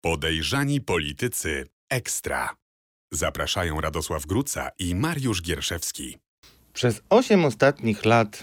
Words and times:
Podejrzani 0.00 0.80
politycy 0.80 1.66
ekstra. 1.90 2.54
Zapraszają 3.12 3.80
Radosław 3.80 4.26
Gruca 4.26 4.70
i 4.78 4.94
Mariusz 4.94 5.42
Gierszewski. 5.42 6.16
Przez 6.72 7.02
8 7.10 7.44
ostatnich 7.44 8.04
lat 8.04 8.42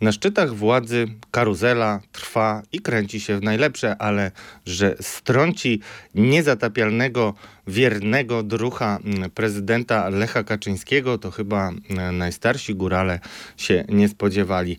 na 0.00 0.12
szczytach 0.12 0.54
władzy 0.54 1.06
karuzela 1.30 2.00
trwa 2.12 2.62
i 2.72 2.80
kręci 2.80 3.20
się 3.20 3.38
w 3.38 3.42
najlepsze, 3.42 3.96
ale 4.02 4.30
że 4.66 4.96
strąci 5.00 5.80
niezatapialnego, 6.14 7.34
wiernego 7.66 8.42
drucha 8.42 8.98
mm, 9.04 9.30
prezydenta 9.30 10.08
Lecha 10.08 10.44
Kaczyńskiego, 10.44 11.18
to 11.18 11.30
chyba 11.30 11.68
mm, 11.68 12.18
najstarsi 12.18 12.74
górale 12.74 13.20
się 13.56 13.84
nie 13.88 14.08
spodziewali. 14.08 14.78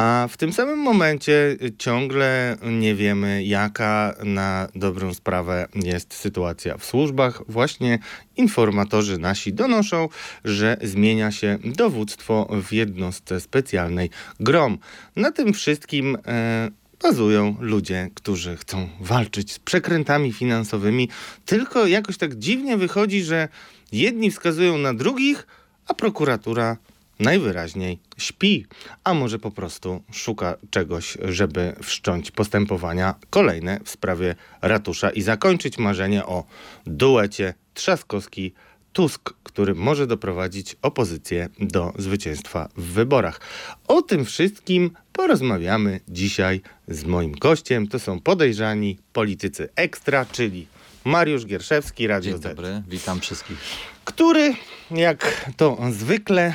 A 0.00 0.28
w 0.28 0.36
tym 0.36 0.52
samym 0.52 0.78
momencie 0.78 1.56
ciągle 1.78 2.56
nie 2.62 2.94
wiemy, 2.94 3.44
jaka 3.44 4.14
na 4.24 4.68
dobrą 4.74 5.14
sprawę 5.14 5.66
jest 5.74 6.14
sytuacja 6.14 6.78
w 6.78 6.84
służbach. 6.84 7.42
Właśnie 7.48 7.98
informatorzy 8.36 9.18
nasi 9.18 9.52
donoszą, 9.52 10.08
że 10.44 10.76
zmienia 10.82 11.30
się 11.30 11.58
dowództwo 11.64 12.48
w 12.62 12.72
jednostce 12.72 13.40
specjalnej 13.40 14.10
GROM. 14.40 14.78
Na 15.16 15.32
tym 15.32 15.52
wszystkim 15.52 16.18
e, 16.26 16.70
bazują 17.02 17.56
ludzie, 17.60 18.10
którzy 18.14 18.56
chcą 18.56 18.88
walczyć 19.00 19.52
z 19.52 19.58
przekrętami 19.58 20.32
finansowymi, 20.32 21.08
tylko 21.46 21.86
jakoś 21.86 22.16
tak 22.16 22.34
dziwnie 22.34 22.76
wychodzi, 22.76 23.22
że 23.22 23.48
jedni 23.92 24.30
wskazują 24.30 24.78
na 24.78 24.94
drugich, 24.94 25.46
a 25.86 25.94
prokuratura 25.94 26.76
najwyraźniej 27.20 27.98
śpi, 28.18 28.66
a 29.04 29.14
może 29.14 29.38
po 29.38 29.50
prostu 29.50 30.02
szuka 30.12 30.56
czegoś, 30.70 31.18
żeby 31.24 31.72
wszcząć 31.82 32.30
postępowania 32.30 33.14
kolejne 33.30 33.80
w 33.84 33.90
sprawie 33.90 34.34
ratusza 34.62 35.10
i 35.10 35.22
zakończyć 35.22 35.78
marzenie 35.78 36.26
o 36.26 36.44
duecie 36.86 37.54
Trzaskowski 37.74 38.54
Tusk, 38.92 39.34
który 39.42 39.74
może 39.74 40.06
doprowadzić 40.06 40.76
opozycję 40.82 41.48
do 41.60 41.92
zwycięstwa 41.98 42.68
w 42.76 42.82
wyborach. 42.82 43.40
O 43.88 44.02
tym 44.02 44.24
wszystkim 44.24 44.90
porozmawiamy 45.12 46.00
dzisiaj 46.08 46.60
z 46.88 47.04
moim 47.04 47.32
gościem. 47.32 47.88
To 47.88 47.98
są 47.98 48.20
podejrzani 48.20 48.98
politycy 49.12 49.68
ekstra, 49.76 50.26
czyli 50.26 50.66
Mariusz 51.04 51.46
Gierszewski, 51.46 52.06
Radio 52.06 52.32
Dzień 52.32 52.40
dobry, 52.40 52.82
witam 52.88 53.20
wszystkich. 53.20 53.58
Który, 54.10 54.54
jak 54.90 55.50
to 55.56 55.78
zwykle, 55.90 56.54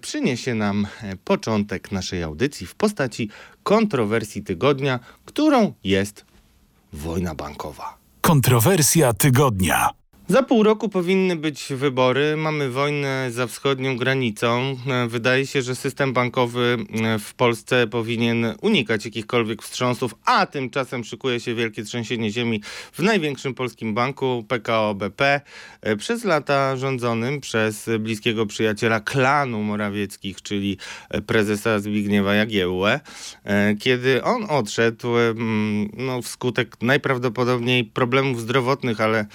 przyniesie 0.00 0.54
nam 0.54 0.86
początek 1.24 1.92
naszej 1.92 2.22
audycji 2.22 2.66
w 2.66 2.74
postaci 2.74 3.30
kontrowersji 3.62 4.42
tygodnia, 4.42 5.00
którą 5.24 5.72
jest 5.84 6.24
wojna 6.92 7.34
bankowa. 7.34 7.98
Kontrowersja 8.20 9.12
tygodnia. 9.12 9.90
Za 10.28 10.42
pół 10.42 10.62
roku 10.62 10.88
powinny 10.88 11.36
być 11.36 11.66
wybory. 11.70 12.36
Mamy 12.36 12.70
wojnę 12.70 13.28
za 13.30 13.46
wschodnią 13.46 13.96
granicą. 13.96 14.76
Wydaje 15.08 15.46
się, 15.46 15.62
że 15.62 15.74
system 15.74 16.12
bankowy 16.12 16.76
w 17.20 17.34
Polsce 17.34 17.86
powinien 17.86 18.54
unikać 18.60 19.04
jakichkolwiek 19.04 19.62
wstrząsów, 19.62 20.14
a 20.24 20.46
tymczasem 20.46 21.04
szykuje 21.04 21.40
się 21.40 21.54
wielkie 21.54 21.84
trzęsienie 21.84 22.30
ziemi 22.30 22.62
w 22.92 22.98
największym 22.98 23.54
polskim 23.54 23.94
banku 23.94 24.44
PKO 24.48 24.94
BP, 24.94 25.40
przez 25.98 26.24
lata 26.24 26.76
rządzonym 26.76 27.40
przez 27.40 27.90
bliskiego 28.00 28.46
przyjaciela 28.46 29.00
klanu 29.00 29.62
Morawieckich, 29.62 30.42
czyli 30.42 30.78
prezesa 31.26 31.78
Zbigniewa 31.78 32.34
Jagiełłę. 32.34 33.00
Kiedy 33.80 34.22
on 34.22 34.46
odszedł, 34.48 35.08
no, 35.96 36.22
wskutek 36.22 36.76
najprawdopodobniej 36.82 37.84
problemów 37.84 38.40
zdrowotnych, 38.40 39.00
ale 39.00 39.26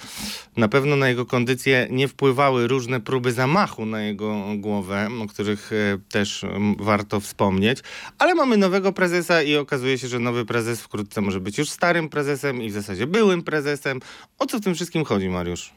na 0.56 0.68
pewno 0.68 0.79
pewno 0.80 0.96
na 0.96 1.08
jego 1.08 1.26
kondycję 1.26 1.86
nie 1.90 2.08
wpływały 2.08 2.68
różne 2.68 3.00
próby 3.00 3.32
zamachu 3.32 3.86
na 3.86 4.02
jego 4.02 4.44
głowę, 4.56 5.08
o 5.22 5.26
których 5.26 5.72
e, 5.72 5.98
też 6.10 6.44
warto 6.78 7.20
wspomnieć. 7.20 7.78
Ale 8.18 8.34
mamy 8.34 8.56
nowego 8.56 8.92
prezesa 8.92 9.42
i 9.42 9.56
okazuje 9.56 9.98
się, 9.98 10.08
że 10.08 10.18
nowy 10.18 10.44
prezes 10.44 10.80
wkrótce 10.80 11.20
może 11.20 11.40
być 11.40 11.58
już 11.58 11.70
starym 11.70 12.08
prezesem 12.08 12.62
i 12.62 12.70
w 12.70 12.72
zasadzie 12.72 13.06
byłym 13.06 13.42
prezesem. 13.42 14.00
O 14.38 14.46
co 14.46 14.58
w 14.58 14.60
tym 14.60 14.74
wszystkim 14.74 15.04
chodzi, 15.04 15.28
Mariusz? 15.28 15.72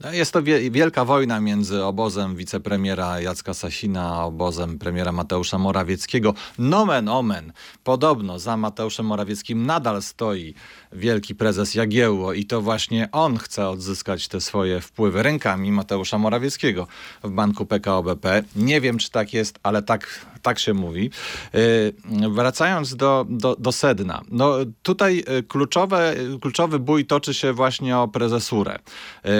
No, 0.00 0.12
jest 0.12 0.32
to 0.32 0.42
wielka 0.70 1.04
wojna 1.04 1.40
między 1.40 1.84
obozem 1.84 2.36
wicepremiera 2.36 3.20
Jacka 3.20 3.54
Sasina 3.54 4.16
a 4.16 4.24
obozem 4.24 4.78
premiera 4.78 5.12
Mateusza 5.12 5.58
Morawieckiego. 5.58 6.34
Nomen 6.58 7.08
omen. 7.08 7.52
Podobno 7.84 8.38
za 8.38 8.56
Mateuszem 8.56 9.06
Morawieckim 9.06 9.66
nadal 9.66 10.02
stoi 10.02 10.54
wielki 10.92 11.34
prezes 11.34 11.74
Jagiełło 11.74 12.32
i 12.32 12.44
to 12.44 12.60
właśnie 12.60 13.08
on 13.12 13.38
chce 13.38 13.68
odzyskać 13.68 14.28
te 14.28 14.40
swoje 14.44 14.80
wpływy 14.80 15.22
rękami 15.22 15.72
Mateusza 15.72 16.18
Morawieckiego 16.18 16.86
w 17.24 17.30
banku 17.30 17.66
PKO 17.66 18.02
BP. 18.02 18.44
Nie 18.56 18.80
wiem, 18.80 18.98
czy 18.98 19.10
tak 19.10 19.32
jest, 19.32 19.58
ale 19.62 19.82
tak, 19.82 20.26
tak 20.42 20.58
się 20.58 20.74
mówi. 20.74 21.10
Yy, 21.52 22.30
wracając 22.30 22.96
do, 22.96 23.26
do, 23.28 23.56
do 23.58 23.72
sedna. 23.72 24.22
No, 24.30 24.54
tutaj 24.82 25.24
y, 25.38 25.42
kluczowe, 25.42 26.14
kluczowy 26.40 26.78
bój 26.78 27.06
toczy 27.06 27.34
się 27.34 27.52
właśnie 27.52 27.98
o 27.98 28.08
prezesurę. 28.08 28.78
Yy, 29.24 29.30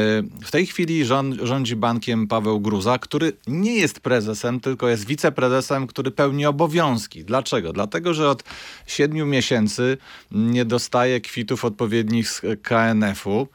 w 0.45 0.51
tej 0.51 0.67
chwili 0.67 1.05
rząd, 1.05 1.35
rządzi 1.43 1.77
bankiem 1.77 2.27
Paweł 2.27 2.61
Gruza, 2.61 2.99
który 2.99 3.33
nie 3.47 3.75
jest 3.77 4.01
prezesem, 4.01 4.61
tylko 4.61 4.89
jest 4.89 5.07
wiceprezesem, 5.07 5.87
który 5.87 6.11
pełni 6.11 6.47
obowiązki. 6.47 7.25
Dlaczego? 7.25 7.73
Dlatego, 7.73 8.15
że 8.15 8.29
od 8.29 8.45
siedmiu 8.87 9.27
miesięcy 9.27 9.99
nie 10.31 10.65
dostaje 10.65 11.21
kwitów 11.21 11.65
odpowiednich 11.65 12.31
z 12.31 12.43
KNF-u 12.63 13.49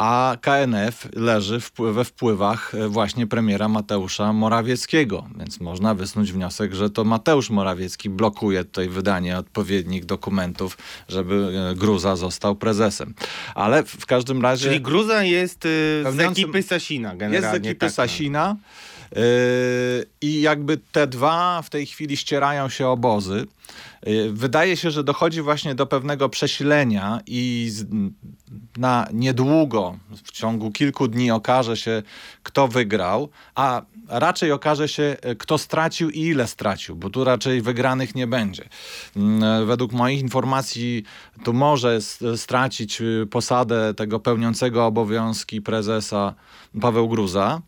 a 0.00 0.36
KNF 0.40 1.08
leży 1.16 1.60
we 1.78 2.04
wpływach 2.04 2.74
e, 2.74 2.88
właśnie 2.88 3.26
premiera 3.26 3.68
Mateusza 3.68 4.32
Morawieckiego. 4.32 5.28
Więc 5.38 5.60
można 5.60 5.94
wysnuć 5.94 6.32
wniosek, 6.32 6.74
że 6.74 6.90
to 6.90 7.04
Mateusz 7.04 7.50
Morawiecki 7.50 8.10
blokuje 8.10 8.64
tutaj 8.64 8.88
wydanie 8.88 9.38
odpowiednich 9.38 10.04
dokumentów, 10.04 10.78
żeby 11.08 11.52
e, 11.70 11.74
Gruza 11.74 12.16
został 12.16 12.56
prezesem. 12.56 13.14
Ale 13.54 13.84
w 13.84 14.06
każdym 14.06 14.42
razie... 14.42 14.68
Czyli 14.68 14.80
Gruza 14.80 15.24
jest 15.24 15.66
y, 15.66 15.68
z 16.10 16.20
ekipy 16.20 16.62
Sasina 16.62 17.16
generalnie. 17.16 17.36
Jest 17.36 17.50
z 17.50 17.54
ekipy 17.54 17.80
tak, 17.80 17.90
no. 17.90 17.94
Sasina. 17.94 18.56
I 20.20 20.40
jakby 20.40 20.78
te 20.92 21.06
dwa 21.06 21.62
w 21.62 21.70
tej 21.70 21.86
chwili 21.86 22.16
ścierają 22.16 22.68
się 22.68 22.88
obozy. 22.88 23.46
Yy, 24.06 24.32
wydaje 24.32 24.76
się, 24.76 24.90
że 24.90 25.04
dochodzi 25.04 25.42
właśnie 25.42 25.74
do 25.74 25.86
pewnego 25.86 26.28
przesilenia 26.28 27.20
i 27.26 27.72
na 28.76 29.06
niedługo, 29.12 29.98
w 30.24 30.32
ciągu 30.32 30.70
kilku 30.70 31.08
dni 31.08 31.30
okaże 31.30 31.76
się, 31.76 32.02
kto 32.42 32.68
wygrał, 32.68 33.28
a 33.54 33.82
raczej 34.08 34.52
okaże 34.52 34.88
się, 34.88 35.16
kto 35.38 35.58
stracił 35.58 36.10
i 36.10 36.20
ile 36.20 36.46
stracił, 36.46 36.96
bo 36.96 37.10
tu 37.10 37.24
raczej 37.24 37.62
wygranych 37.62 38.14
nie 38.14 38.26
będzie. 38.26 38.68
Yy, 39.16 39.66
według 39.66 39.92
moich 39.92 40.20
informacji 40.20 41.04
tu 41.44 41.52
może 41.52 41.98
stracić 42.36 43.02
posadę 43.30 43.94
tego 43.94 44.20
pełniącego 44.20 44.86
obowiązki 44.86 45.62
prezesa 45.62 46.34
Paweł 46.80 47.08
Gruza, 47.08 47.60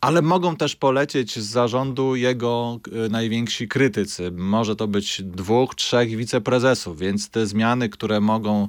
ale 0.00 0.22
mogą 0.22 0.56
też 0.56 0.76
polecieć 0.76 1.38
z 1.38 1.46
zarządu 1.46 2.16
jego 2.16 2.80
e, 3.06 3.08
najwięksi 3.08 3.68
krytycy. 3.68 4.30
Może 4.30 4.76
to 4.76 4.88
być 4.88 5.22
dwóch, 5.22 5.74
trzech 5.74 6.16
wiceprezesów, 6.16 6.98
więc 6.98 7.30
te 7.30 7.46
zmiany, 7.46 7.88
które 7.88 8.20
mogą 8.20 8.68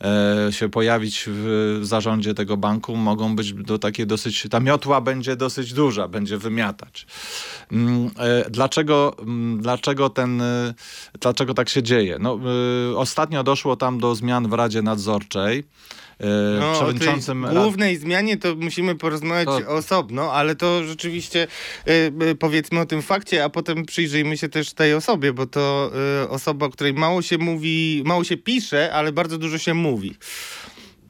e, 0.00 0.52
się 0.52 0.68
pojawić 0.68 1.24
w 1.26 1.78
zarządzie 1.82 2.34
tego 2.34 2.56
banku, 2.56 2.96
mogą 2.96 3.36
być 3.36 3.52
do 3.52 3.78
takie 3.78 4.06
dosyć, 4.06 4.46
ta 4.50 4.60
miotła 4.60 5.00
będzie 5.00 5.36
dosyć 5.36 5.72
duża, 5.72 6.08
będzie 6.08 6.38
wymiatać. 6.38 7.06
Mm, 7.72 8.10
e, 8.18 8.50
dlaczego, 8.50 9.16
mm, 9.18 9.60
dlaczego, 9.60 10.10
ten, 10.10 10.42
dlaczego 11.20 11.54
tak 11.54 11.68
się 11.68 11.82
dzieje? 11.82 12.16
No, 12.20 12.38
ostatnio 12.96 13.44
doszło 13.44 13.76
tam 13.76 13.98
do 13.98 14.14
zmian 14.14 14.48
w 14.48 14.52
Radzie 14.52 14.82
Nadzorczej. 14.82 15.64
E, 16.20 16.60
no, 16.60 16.72
przewodniczącym... 16.72 17.44
O 17.44 17.48
głównej 17.48 17.96
zmianie 17.96 18.36
to 18.36 18.54
musimy 18.54 18.94
porozmawiać 18.94 19.64
to... 19.64 19.68
osobno, 19.68 20.32
ale 20.32 20.56
to 20.56 20.84
rzeczywiście 20.84 21.46
e, 21.86 21.90
e, 22.30 22.34
powiedzmy 22.34 22.80
o 22.80 22.86
tym 22.86 23.02
fakcie, 23.02 23.44
a 23.44 23.48
potem 23.48 23.84
przyjrzyjmy 23.84 24.36
się 24.38 24.48
też 24.48 24.72
tej 24.72 24.94
osobie, 24.94 25.32
bo 25.32 25.46
to 25.46 25.92
osoba, 26.28 26.66
o 26.66 26.70
której 26.70 26.94
mało 26.94 27.22
się 27.22 27.38
mówi, 27.38 28.02
mało 28.06 28.24
się 28.24 28.36
pisze, 28.36 28.92
ale 28.92 29.12
bardzo 29.12 29.38
dużo 29.38 29.58
się 29.58 29.74
mówi. 29.74 30.16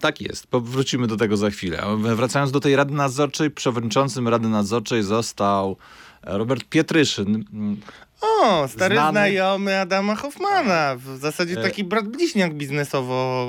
Tak 0.00 0.20
jest. 0.20 0.46
Wrócimy 0.52 1.06
do 1.06 1.16
tego 1.16 1.36
za 1.36 1.50
chwilę. 1.50 1.82
Wracając 1.98 2.52
do 2.52 2.60
tej 2.60 2.76
Rady 2.76 2.94
Nadzorczej, 2.94 3.50
przewodniczącym 3.50 4.28
Rady 4.28 4.48
Nadzorczej 4.48 5.02
został 5.02 5.76
Robert 6.22 6.64
Pietryszyn. 6.64 7.44
O, 8.20 8.68
stary 8.68 8.94
Znany... 8.94 9.10
znajomy 9.10 9.80
Adama 9.80 10.14
Hoffmana. 10.14 10.96
W 10.96 11.18
zasadzie 11.18 11.56
taki 11.56 11.84
brat 11.84 12.08
bliźniak 12.08 12.54
biznesowo 12.54 13.46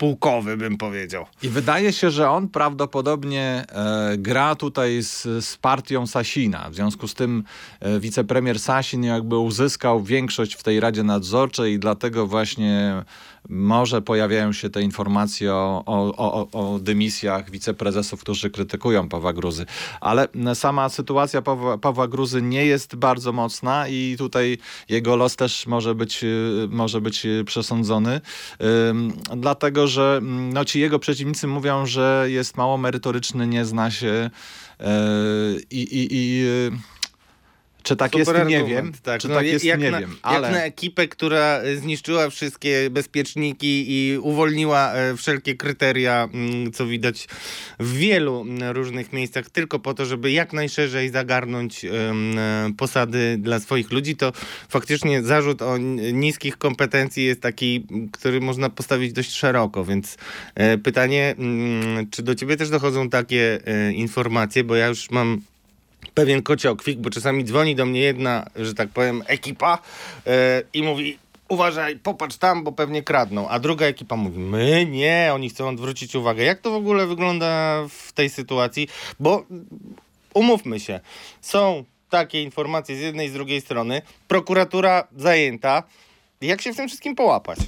spółkowy, 0.00 0.56
bym 0.56 0.76
powiedział. 0.76 1.26
I 1.42 1.48
wydaje 1.48 1.92
się, 1.92 2.10
że 2.10 2.30
on 2.30 2.48
prawdopodobnie 2.48 3.64
e, 3.68 4.16
gra 4.18 4.54
tutaj 4.54 5.02
z, 5.02 5.22
z 5.44 5.56
partią 5.56 6.06
Sasina. 6.06 6.70
W 6.70 6.74
związku 6.74 7.08
z 7.08 7.14
tym 7.14 7.44
e, 7.80 8.00
wicepremier 8.00 8.58
Sasin 8.58 9.04
jakby 9.04 9.38
uzyskał 9.38 10.02
większość 10.02 10.54
w 10.54 10.62
tej 10.62 10.80
Radzie 10.80 11.02
Nadzorczej 11.02 11.72
i 11.72 11.78
dlatego 11.78 12.26
właśnie 12.26 13.02
Może 13.48 14.02
pojawiają 14.02 14.52
się 14.52 14.70
te 14.70 14.82
informacje 14.82 15.54
o, 15.54 15.82
o, 15.86 16.16
o, 16.16 16.48
o 16.52 16.78
dymisjach 16.78 17.50
wiceprezesów, 17.50 18.20
którzy 18.20 18.50
krytykują 18.50 19.08
Pawła 19.08 19.32
Gruzy, 19.32 19.66
ale 20.00 20.28
sama 20.54 20.88
sytuacja 20.88 21.42
Pawła, 21.42 21.78
Pawła 21.78 22.08
Gruzy 22.08 22.42
nie 22.42 22.66
jest 22.66 22.96
bardzo 22.96 23.32
mocna 23.32 23.88
i 23.88 24.14
tutaj 24.18 24.58
jego 24.88 25.16
los 25.16 25.36
też 25.36 25.66
może 25.66 25.94
być, 25.94 26.24
może 26.68 27.00
być 27.00 27.26
przesądzony, 27.46 28.20
dlatego 29.36 29.86
że 29.86 30.20
no, 30.22 30.64
ci 30.64 30.80
jego 30.80 30.98
przeciwnicy 30.98 31.46
mówią, 31.46 31.86
że 31.86 32.26
jest 32.28 32.56
mało 32.56 32.76
merytoryczny, 32.78 33.46
nie 33.46 33.64
zna 33.64 33.90
się 33.90 34.30
i, 35.70 35.80
i, 35.80 36.08
i 36.10 36.44
czy 37.82 37.96
tak 37.96 38.12
Super 38.12 38.36
jest, 38.36 38.48
nie 38.48 38.58
argument, 38.58 38.86
wiem. 38.86 39.02
Tak. 39.02 39.20
Czy 39.20 39.28
No, 39.28 39.34
tak 39.34 39.46
jest, 39.46 39.64
jak 39.64 39.80
nie 39.80 39.90
na, 39.90 40.00
wiem. 40.00 40.16
Ale... 40.22 40.48
Jak 40.48 40.56
na 40.56 40.64
ekipę, 40.64 41.08
która 41.08 41.60
zniszczyła 41.76 42.30
wszystkie 42.30 42.90
bezpieczniki 42.90 43.84
i 43.88 44.18
uwolniła 44.18 44.92
e, 44.92 45.16
wszelkie 45.16 45.54
kryteria, 45.54 46.28
mm, 46.32 46.72
co 46.72 46.86
widać 46.86 47.28
w 47.80 47.92
wielu 47.92 48.40
mm, 48.40 48.76
różnych 48.76 49.12
miejscach, 49.12 49.50
tylko 49.50 49.78
po 49.78 49.94
to, 49.94 50.06
żeby 50.06 50.32
jak 50.32 50.52
najszerzej 50.52 51.10
zagarnąć 51.10 51.84
e, 51.84 51.90
posady 52.76 53.36
dla 53.38 53.60
swoich 53.60 53.90
ludzi, 53.90 54.16
to 54.16 54.32
faktycznie 54.68 55.22
zarzut 55.22 55.62
o 55.62 55.78
niskich 56.12 56.56
kompetencji 56.56 57.24
jest 57.24 57.40
taki, 57.40 57.86
który 58.12 58.40
można 58.40 58.70
postawić 58.70 59.12
dość 59.12 59.32
szeroko, 59.32 59.84
więc 59.84 60.16
e, 60.54 60.78
pytanie, 60.78 61.34
mm, 61.38 62.10
czy 62.10 62.22
do 62.22 62.34
ciebie 62.34 62.56
też 62.56 62.70
dochodzą 62.70 63.10
takie 63.10 63.60
informacje, 63.94 64.64
bo 64.64 64.76
ja 64.76 64.86
już 64.86 65.10
mam 65.10 65.40
pewien 66.14 66.42
kociokwik, 66.42 66.98
bo 66.98 67.10
czasami 67.10 67.44
dzwoni 67.44 67.74
do 67.74 67.86
mnie 67.86 68.00
jedna, 68.00 68.46
że 68.56 68.74
tak 68.74 68.88
powiem, 68.88 69.22
ekipa 69.26 69.78
yy, 70.26 70.32
i 70.74 70.82
mówi 70.82 71.18
uważaj, 71.48 71.96
popatrz 71.96 72.36
tam, 72.36 72.64
bo 72.64 72.72
pewnie 72.72 73.02
kradną. 73.02 73.48
A 73.48 73.58
druga 73.58 73.86
ekipa 73.86 74.16
mówi, 74.16 74.38
my 74.38 74.86
nie, 74.86 75.30
oni 75.34 75.50
chcą 75.50 75.68
odwrócić 75.68 76.14
uwagę. 76.14 76.44
Jak 76.44 76.60
to 76.60 76.70
w 76.70 76.74
ogóle 76.74 77.06
wygląda 77.06 77.82
w 77.88 78.12
tej 78.12 78.30
sytuacji? 78.30 78.88
Bo 79.20 79.44
umówmy 80.34 80.80
się, 80.80 81.00
są 81.40 81.84
takie 82.10 82.42
informacje 82.42 82.96
z 82.96 83.00
jednej 83.00 83.26
i 83.26 83.30
z 83.30 83.32
drugiej 83.32 83.60
strony, 83.60 84.02
prokuratura 84.28 85.08
zajęta. 85.16 85.82
Jak 86.40 86.62
się 86.62 86.72
w 86.72 86.76
tym 86.76 86.88
wszystkim 86.88 87.14
połapać? 87.14 87.58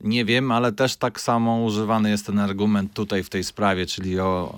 Nie 0.00 0.24
wiem, 0.24 0.52
ale 0.52 0.72
też 0.72 0.96
tak 0.96 1.20
samo 1.20 1.56
używany 1.56 2.10
jest 2.10 2.26
ten 2.26 2.38
argument 2.38 2.92
tutaj 2.92 3.22
w 3.22 3.28
tej 3.28 3.44
sprawie, 3.44 3.86
czyli 3.86 4.20
o 4.20 4.54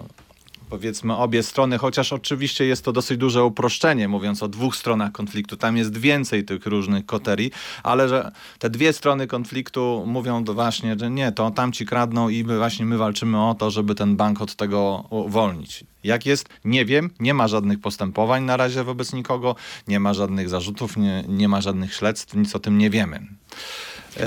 powiedzmy 0.71 1.17
obie 1.17 1.43
strony, 1.43 1.79
chociaż 1.79 2.13
oczywiście 2.13 2.65
jest 2.65 2.85
to 2.85 2.93
dosyć 2.93 3.19
duże 3.19 3.45
uproszczenie, 3.45 4.09
mówiąc 4.09 4.43
o 4.43 4.49
dwóch 4.49 4.77
stronach 4.77 5.13
konfliktu. 5.13 5.57
Tam 5.57 5.77
jest 5.77 5.97
więcej 5.97 6.45
tych 6.45 6.67
różnych 6.67 7.07
koterii, 7.07 7.51
ale 7.83 8.09
że 8.09 8.33
te 8.59 8.71
dwie 8.71 8.93
strony 8.93 9.27
konfliktu 9.27 10.05
mówią 10.07 10.45
właśnie, 10.45 10.97
że 10.99 11.11
nie, 11.11 11.33
to 11.33 11.51
tamci 11.51 11.87
kradną 11.87 12.29
i 12.29 12.45
my 12.45 12.59
właśnie 12.59 12.87
my 12.87 12.99
walczymy 12.99 13.49
o 13.49 13.55
to, 13.55 13.71
żeby 13.71 13.95
ten 13.95 14.17
bank 14.17 14.41
od 14.41 14.55
tego 14.55 15.05
uwolnić. 15.11 15.85
Jak 16.05 16.27
jest? 16.27 16.49
Nie 16.65 16.85
wiem. 16.85 17.11
Nie 17.21 17.35
ma 17.35 17.49
żadnych 17.49 17.81
postępowań 17.81 18.45
na 18.45 18.57
razie 18.57 18.85
wobec 18.85 19.13
nikogo, 19.13 19.57
nie 19.89 20.01
ma 20.01 20.15
żadnych 20.15 20.49
zarzutów, 20.49 20.97
nie, 20.97 21.25
nie 21.29 21.49
ma 21.49 21.61
żadnych 21.61 21.95
śledztw, 21.95 22.35
nic 22.35 22.57
o 22.57 22.59
tym 22.59 22.79
nie 22.79 22.91
wiemy. 22.91 23.27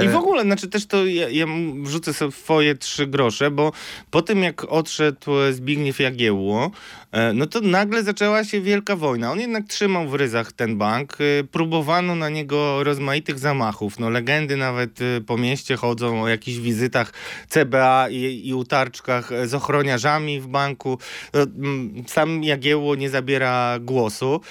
I 0.03 0.07
w 0.07 0.15
ogóle, 0.15 0.43
znaczy 0.43 0.67
też 0.67 0.85
to 0.85 1.05
ja, 1.05 1.29
ja 1.29 1.45
wrzucę 1.83 2.13
sobie 2.13 2.31
swoje 2.31 2.75
trzy 2.75 3.07
grosze, 3.07 3.51
bo 3.51 3.71
po 4.11 4.21
tym 4.21 4.43
jak 4.43 4.63
odszedł 4.63 5.31
Zbigniew 5.51 5.99
Jagiełło, 5.99 6.71
e, 7.11 7.33
no 7.33 7.45
to 7.45 7.61
nagle 7.61 8.03
zaczęła 8.03 8.43
się 8.43 8.61
wielka 8.61 8.95
wojna. 8.95 9.31
On 9.31 9.39
jednak 9.39 9.67
trzymał 9.67 10.07
w 10.07 10.13
ryzach 10.13 10.51
ten 10.51 10.77
bank. 10.77 11.17
E, 11.19 11.43
próbowano 11.43 12.15
na 12.15 12.29
niego 12.29 12.83
rozmaitych 12.83 13.39
zamachów. 13.39 13.99
No 13.99 14.09
legendy 14.09 14.57
nawet 14.57 14.99
e, 15.01 15.21
po 15.21 15.37
mieście 15.37 15.75
chodzą 15.75 16.23
o 16.23 16.27
jakichś 16.27 16.57
wizytach 16.57 17.13
CBA 17.49 18.09
i, 18.09 18.47
i 18.47 18.53
utarczkach 18.53 19.29
z 19.45 19.53
ochroniarzami 19.53 20.41
w 20.41 20.47
banku. 20.47 20.97
Sam 22.07 22.43
Jagiełło 22.43 22.95
nie 22.95 23.09
zabiera 23.09 23.79
głosu, 23.79 24.41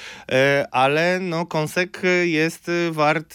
ale 0.70 1.19
no 1.20 1.46
kąsek 1.46 2.02
jest 2.23 2.70
wart 2.90 3.34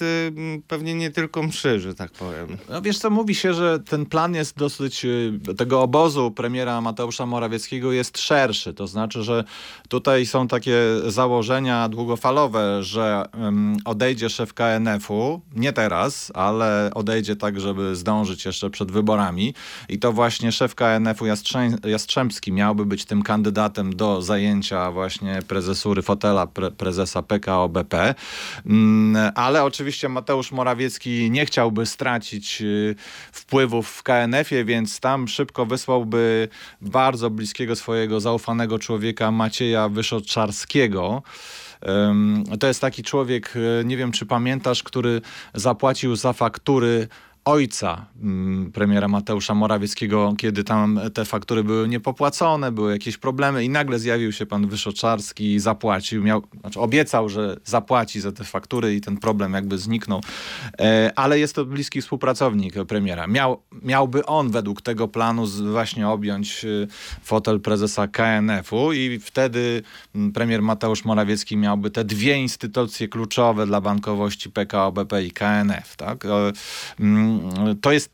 pewnie 0.67 0.95
nie 0.95 1.11
tylko 1.11 1.44
mszy, 1.44 1.79
że 1.87 1.95
tak 1.95 2.11
powiem. 2.11 2.57
No 2.69 2.81
wiesz 2.81 2.97
co, 2.97 3.09
mówi 3.09 3.35
się, 3.35 3.53
że 3.53 3.79
ten 3.79 4.05
plan 4.05 4.35
jest 4.35 4.57
dosyć, 4.57 5.05
y, 5.05 5.39
tego 5.57 5.81
obozu 5.81 6.31
premiera 6.31 6.81
Mateusza 6.81 7.25
Morawieckiego 7.25 7.91
jest 7.91 8.17
szerszy. 8.17 8.73
To 8.73 8.87
znaczy, 8.87 9.23
że 9.23 9.43
tutaj 9.89 10.25
są 10.25 10.47
takie 10.47 10.77
założenia 11.07 11.89
długofalowe, 11.89 12.83
że 12.83 13.25
um, 13.39 13.77
odejdzie 13.85 14.29
szef 14.29 14.53
KNF-u, 14.53 15.41
nie 15.55 15.73
teraz, 15.73 16.31
ale 16.35 16.91
odejdzie 16.93 17.35
tak, 17.35 17.59
żeby 17.59 17.95
zdążyć 17.95 18.45
jeszcze 18.45 18.69
przed 18.69 18.91
wyborami. 18.91 19.53
I 19.89 19.99
to 19.99 20.11
właśnie 20.11 20.51
szef 20.51 20.75
KNF-u 20.75 21.25
Jastrzębski 21.87 22.51
miałby 22.51 22.85
być 22.85 23.05
tym 23.05 23.23
kandydatem 23.23 23.95
do 23.95 24.21
zajęcia 24.21 24.91
właśnie 24.91 25.39
prezesury 25.47 26.01
fotela 26.01 26.47
pre 26.47 26.71
prezesa 26.71 27.21
PKO 27.21 27.69
BP. 27.69 28.15
Um, 28.65 29.17
ale 29.35 29.63
oczywiście 29.63 30.09
Mateusz 30.09 30.51
Morawiecki 30.51 31.31
nie 31.31 31.45
chciałby 31.45 31.76
chciałby 31.77 31.85
stracić 31.85 32.62
y, 32.62 32.95
wpływów 33.31 33.89
w 33.89 34.03
KNF-ie, 34.03 34.65
więc 34.65 35.00
tam 35.00 35.27
szybko 35.27 35.65
wysłałby 35.65 36.47
bardzo 36.81 37.29
bliskiego 37.29 37.75
swojego 37.75 38.19
zaufanego 38.19 38.79
człowieka 38.79 39.31
Macieja 39.31 39.89
Wyszoczarskiego. 39.89 41.24
To 42.59 42.68
jest 42.68 42.81
taki 42.81 43.03
człowiek, 43.03 43.53
y, 43.56 43.85
nie 43.85 43.97
wiem 43.97 44.12
czy 44.12 44.25
pamiętasz, 44.25 44.83
który 44.83 45.21
zapłacił 45.53 46.15
za 46.15 46.33
faktury 46.33 47.07
ojca 47.47 48.05
mm, 48.21 48.71
premiera 48.71 49.07
Mateusza 49.07 49.53
Morawieckiego, 49.53 50.33
kiedy 50.38 50.63
tam 50.63 50.99
te 51.13 51.25
faktury 51.25 51.63
były 51.63 51.88
niepopłacone, 51.88 52.71
były 52.71 52.91
jakieś 52.91 53.17
problemy 53.17 53.63
i 53.63 53.69
nagle 53.69 53.99
zjawił 53.99 54.31
się 54.31 54.45
pan 54.45 54.67
Wyszoczarski 54.67 55.53
i 55.53 55.59
zapłacił, 55.59 56.23
miał, 56.23 56.44
znaczy 56.61 56.79
obiecał, 56.79 57.29
że 57.29 57.57
zapłaci 57.65 58.21
za 58.21 58.31
te 58.31 58.44
faktury 58.44 58.95
i 58.95 59.01
ten 59.01 59.17
problem 59.17 59.53
jakby 59.53 59.77
zniknął. 59.77 60.21
E, 60.79 61.11
ale 61.15 61.39
jest 61.39 61.55
to 61.55 61.65
bliski 61.65 62.01
współpracownik 62.01 62.73
premiera. 62.88 63.27
Miał, 63.27 63.61
miałby 63.81 64.25
on 64.25 64.51
według 64.51 64.81
tego 64.81 65.07
planu 65.07 65.47
właśnie 65.47 66.09
objąć 66.09 66.65
e, 66.65 66.67
fotel 67.23 67.59
prezesa 67.59 68.07
KNF-u 68.07 68.94
i 68.94 69.19
wtedy 69.19 69.83
mm, 70.15 70.31
premier 70.31 70.61
Mateusz 70.61 71.05
Morawiecki 71.05 71.57
miałby 71.57 71.91
te 71.91 72.05
dwie 72.05 72.38
instytucje 72.38 73.07
kluczowe 73.07 73.65
dla 73.65 73.81
bankowości 73.81 74.49
PKO 74.49 74.91
BP 74.91 75.23
i 75.23 75.31
KNF. 75.31 75.95
Tak? 75.95 76.25
E, 77.71 77.75
to 77.81 77.91
jest 77.91 78.09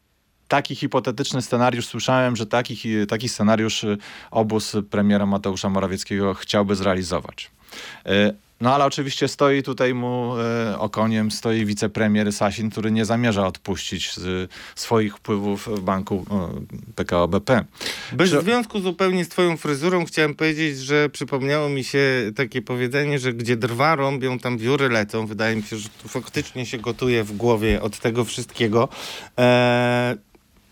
taki 0.48 0.76
hipotetyczny 0.76 1.42
scenariusz. 1.42 1.88
Słyszałem, 1.88 2.36
że 2.36 2.46
taki, 2.46 3.08
taki 3.08 3.30
scenariusz 3.30 3.86
obóz 4.32 4.76
premiera 4.90 5.26
Mateusza 5.26 5.70
Morawieckiego 5.70 6.34
chciałby 6.34 6.76
zrealizować. 6.76 7.52
No 8.62 8.76
ale 8.76 8.86
oczywiście 8.86 9.28
stoi 9.28 9.64
tutaj 9.64 9.94
mu 9.94 10.36
e, 10.38 10.80
okoniem, 10.80 11.32
stoi 11.32 11.66
wicepremier 11.66 12.34
Sasin, 12.34 12.70
który 12.70 12.92
nie 12.92 13.06
zamierza 13.06 13.48
odpuścić 13.48 14.16
z, 14.16 14.52
swoich 14.76 15.18
wpływów 15.18 15.68
w 15.68 15.80
banku 15.80 16.26
e, 16.32 16.94
PKO 16.96 17.28
BP. 17.28 17.66
Bez 18.14 18.30
Czy... 18.30 18.42
związku 18.42 18.80
zupełnie 18.80 19.26
z 19.26 19.30
twoją 19.30 19.58
fryzurą 19.58 20.06
chciałem 20.06 20.36
powiedzieć, 20.36 20.80
że 20.80 21.10
przypomniało 21.10 21.70
mi 21.70 21.84
się 21.84 22.32
takie 22.36 22.62
powiedzenie, 22.62 23.20
że 23.20 23.34
gdzie 23.34 23.58
drwa 23.58 23.96
rąbią, 23.96 24.40
tam 24.40 24.58
wióry 24.58 24.90
lecą. 24.90 25.26
Wydaje 25.26 25.56
mi 25.56 25.64
się, 25.64 25.78
że 25.78 25.90
tu 25.90 26.08
faktycznie 26.08 26.66
się 26.66 26.78
gotuje 26.78 27.24
w 27.24 27.38
głowie 27.38 27.82
od 27.82 28.00
tego 28.00 28.26
wszystkiego. 28.26 28.90
Eee, 29.38 30.18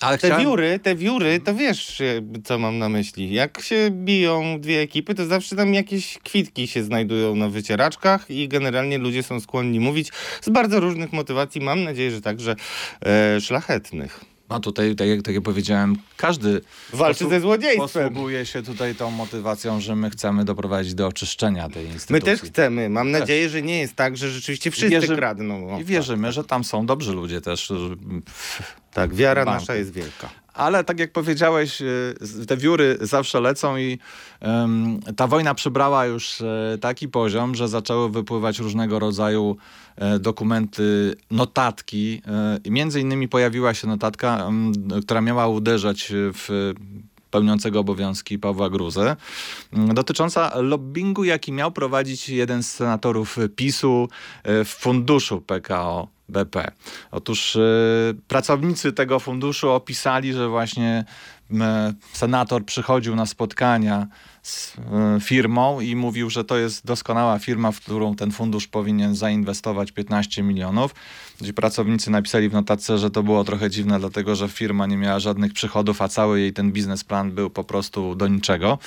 ale 0.02 0.18
te 0.18 0.28
chciałem... 0.28 0.46
wióry, 0.46 0.80
te 0.80 0.96
wióry, 0.96 1.40
to 1.40 1.56
wiesz, 1.56 2.02
co 2.44 2.60
mam 2.60 2.78
na 2.78 2.90
myśli. 2.90 3.34
Jak 3.34 3.62
się 3.62 3.90
biją 3.92 4.60
dwie 4.60 4.80
ekipy, 4.80 5.16
to 5.16 5.26
zawsze 5.26 5.56
tam 5.56 5.74
jakieś 5.74 6.18
kwitki 6.24 6.68
się 6.68 6.84
znajdują 6.84 7.36
na 7.36 7.50
wycieraczkach 7.50 8.32
i 8.32 8.48
generalnie 8.48 8.98
ludzie 8.98 9.24
są 9.24 9.40
skłonni 9.40 9.80
mówić 9.80 10.12
z 10.42 10.50
bardzo 10.50 10.80
różnych 10.80 11.14
motywacji. 11.14 11.62
Mam 11.62 11.84
nadzieję, 11.84 12.12
że 12.12 12.22
także 12.22 12.56
e, 13.06 13.42
szlachetnych. 13.42 14.26
A 14.50 14.60
tutaj, 14.60 14.96
tak 14.96 15.08
jak, 15.08 15.22
tak 15.22 15.36
jak 15.36 15.44
powiedziałem, 15.44 15.96
każdy 16.18 16.62
walczy 16.94 17.30
ze 17.30 17.40
złodziejstwem. 17.40 18.10
Posługuje 18.10 18.46
się 18.46 18.64
tutaj 18.64 18.96
tą 18.96 19.12
motywacją, 19.12 19.82
że 19.82 19.96
my 19.96 20.10
chcemy 20.10 20.46
doprowadzić 20.46 20.94
do 20.94 21.08
oczyszczenia 21.08 21.70
tej 21.70 21.86
instytucji. 21.86 22.14
My 22.14 22.22
też 22.22 22.42
chcemy. 22.42 22.90
Mam 22.90 23.12
też. 23.12 23.20
nadzieję, 23.20 23.50
że 23.50 23.62
nie 23.62 23.80
jest 23.80 23.96
tak, 23.96 24.18
że 24.18 24.30
rzeczywiście 24.30 24.72
wszyscy 24.72 24.90
Wierzy... 24.90 25.16
kradną. 25.16 25.76
O, 25.76 25.80
I 25.80 25.86
wierzymy, 25.86 26.28
tak, 26.28 26.34
że 26.34 26.44
tam 26.44 26.64
są 26.64 26.86
dobrzy 26.86 27.12
ludzie 27.12 27.42
też. 27.42 27.74
Tak, 28.94 29.14
wiara 29.16 29.46
banku. 29.46 29.60
nasza 29.62 29.76
jest 29.76 29.94
wielka. 29.94 30.30
Ale 30.54 30.84
tak 30.84 31.00
jak 31.00 31.12
powiedziałeś, 31.12 31.82
y, 31.82 32.46
te 32.48 32.58
wióry 32.58 32.98
zawsze 33.02 33.42
lecą 33.42 33.78
i 33.78 34.00
um, 34.42 35.00
ta 35.16 35.28
wojna 35.28 35.54
przybrała 35.56 36.06
już 36.06 36.42
e, 36.42 36.78
taki 36.82 37.08
poziom, 37.08 37.56
że 37.56 37.68
zaczęły 37.68 38.10
wypływać 38.10 38.60
różnego 38.60 39.00
rodzaju 39.00 39.58
e, 39.96 40.20
dokumenty, 40.20 41.16
notatki. 41.32 42.22
E, 42.66 42.70
między 42.70 43.02
innymi 43.02 43.28
pojawiła 43.28 43.74
się 43.74 43.88
notatka, 43.88 44.50
która 45.02 45.22
miała 45.22 45.48
uderzać 45.48 46.12
w 46.14 46.74
pełniącego 47.32 47.80
obowiązki 47.80 48.40
Pawła 48.40 48.70
Gruzę, 48.70 49.16
dotycząca 49.74 50.62
lobbingu, 50.62 51.24
jaki 51.24 51.52
miał 51.52 51.72
prowadzić 51.72 52.30
jeden 52.30 52.64
z 52.64 52.72
senatorów 52.72 53.38
PiSu 53.56 54.10
w 54.46 54.76
funduszu 54.80 55.42
PKO 55.42 56.08
BP. 56.32 56.72
Otóż 57.12 57.56
e, 57.56 57.60
pracownicy 58.28 58.94
tego 58.94 59.20
funduszu 59.20 59.70
opisali, 59.70 60.34
że 60.34 60.50
właśnie 60.50 61.06
senator 62.14 62.66
przychodził 62.66 63.16
na 63.16 63.26
spotkania 63.26 64.08
z 64.42 64.78
e, 64.78 65.20
firmą 65.20 65.80
i 65.80 65.96
mówił, 65.96 66.30
że 66.30 66.44
to 66.44 66.58
jest 66.58 66.86
doskonała 66.86 67.40
firma, 67.40 67.72
w 67.72 67.80
którą 67.80 68.16
ten 68.16 68.32
fundusz 68.32 68.68
powinien 68.68 69.16
zainwestować 69.16 69.92
15 69.92 70.44
milionów. 70.44 70.96
Gdzie 71.42 71.54
pracownicy 71.54 72.12
napisali 72.12 72.50
w 72.50 72.54
notatce, 72.54 72.98
że 72.98 73.12
to 73.12 73.24
było 73.24 73.44
trochę 73.44 73.70
dziwne, 73.70 74.00
dlatego 74.00 74.36
że 74.36 74.48
firma 74.48 74.86
nie 74.86 74.98
miała 74.98 75.20
żadnych 75.20 75.54
przychodów, 75.54 76.02
a 76.02 76.08
cały 76.08 76.40
jej 76.40 76.54
ten 76.54 76.72
biznesplan 76.72 77.32
był 77.32 77.50
po 77.50 77.64
prostu 77.64 78.16
do 78.16 78.28
niczego. 78.28 78.78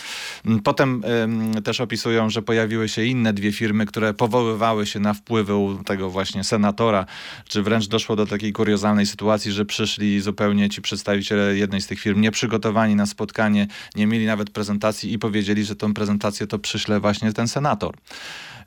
Mm, 0.46 0.60
Potem 0.60 1.02
ym, 1.24 1.62
też 1.62 1.80
opisują, 1.80 2.30
że 2.30 2.42
pojawiły 2.42 2.88
się 2.88 3.04
inne 3.04 3.32
dwie 3.32 3.52
firmy, 3.52 3.86
które 3.86 4.14
powoływały 4.14 4.86
się 4.86 5.00
na 5.00 5.14
wpływy 5.14 5.54
u 5.54 5.84
tego 5.84 6.10
właśnie 6.10 6.44
senatora, 6.44 7.06
czy 7.48 7.62
wręcz 7.62 7.88
doszło 7.88 8.16
do 8.16 8.26
takiej 8.26 8.52
kuriozalnej 8.52 9.06
sytuacji, 9.06 9.52
że 9.52 9.64
przyszli 9.64 10.20
zupełnie 10.20 10.70
ci 10.70 10.82
przedstawiciele 10.82 11.56
jednej 11.56 11.80
z 11.80 11.86
tych 11.86 12.00
firm 12.00 12.20
nieprzygotowani 12.20 12.94
na 12.94 13.06
spotkanie, 13.06 13.66
nie 13.96 14.06
mieli 14.06 14.26
nawet 14.26 14.50
prezentacji 14.50 15.12
i 15.12 15.18
powiedzieli, 15.18 15.43
że 15.64 15.76
tą 15.76 15.94
prezentację 15.94 16.46
to 16.46 16.58
przyśle 16.58 17.00
właśnie 17.00 17.32
ten 17.32 17.48
senator. 17.48 17.94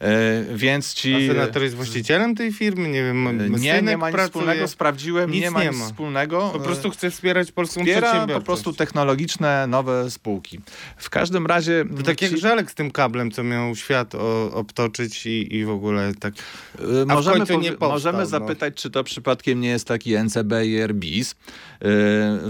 E, 0.01 0.43
więc 0.55 0.93
ci... 0.93 1.13
A 1.15 1.33
senator 1.33 1.63
jest 1.63 1.75
właścicielem 1.75 2.35
tej 2.35 2.51
firmy? 2.53 2.89
Nie 2.89 3.03
wiem, 3.03 3.27
m- 3.27 3.55
Nie, 3.59 3.81
nie 3.81 3.97
ma 3.97 4.07
nic 4.07 4.15
pracuje. 4.15 4.27
wspólnego, 4.27 4.67
sprawdziłem, 4.67 5.31
Nic 5.31 5.41
nie 5.41 5.51
ma 5.51 5.63
nie 5.63 5.69
nic 5.69 5.79
ma. 5.79 5.85
wspólnego. 5.85 6.49
Po 6.53 6.59
prostu 6.59 6.89
chce 6.89 7.11
wspierać 7.11 7.51
polską 7.51 7.81
wspiera 7.81 8.27
po 8.27 8.41
prostu 8.41 8.73
technologiczne 8.73 9.67
nowe 9.67 10.11
spółki. 10.11 10.59
W 10.97 11.09
każdym 11.09 11.45
razie... 11.45 11.85
To 11.97 12.03
tak 12.03 12.21
jak 12.21 12.31
ci- 12.31 12.37
Żelek 12.37 12.71
z 12.71 12.75
tym 12.75 12.91
kablem, 12.91 13.31
co 13.31 13.43
miał 13.43 13.75
świat 13.75 14.15
o, 14.15 14.51
obtoczyć 14.53 15.25
i, 15.25 15.55
i 15.55 15.65
w 15.65 15.69
ogóle 15.69 16.11
tak... 16.19 16.33
A 17.09 17.13
Możemy, 17.15 17.45
powstał, 17.45 17.89
możemy 17.89 18.19
no. 18.19 18.25
zapytać, 18.25 18.73
czy 18.75 18.89
to 18.89 19.03
przypadkiem 19.03 19.61
nie 19.61 19.69
jest 19.69 19.87
taki 19.87 20.15
NCB 20.23 20.65
i 20.65 20.81
RBIS. 20.87 21.31
Y, 21.31 21.35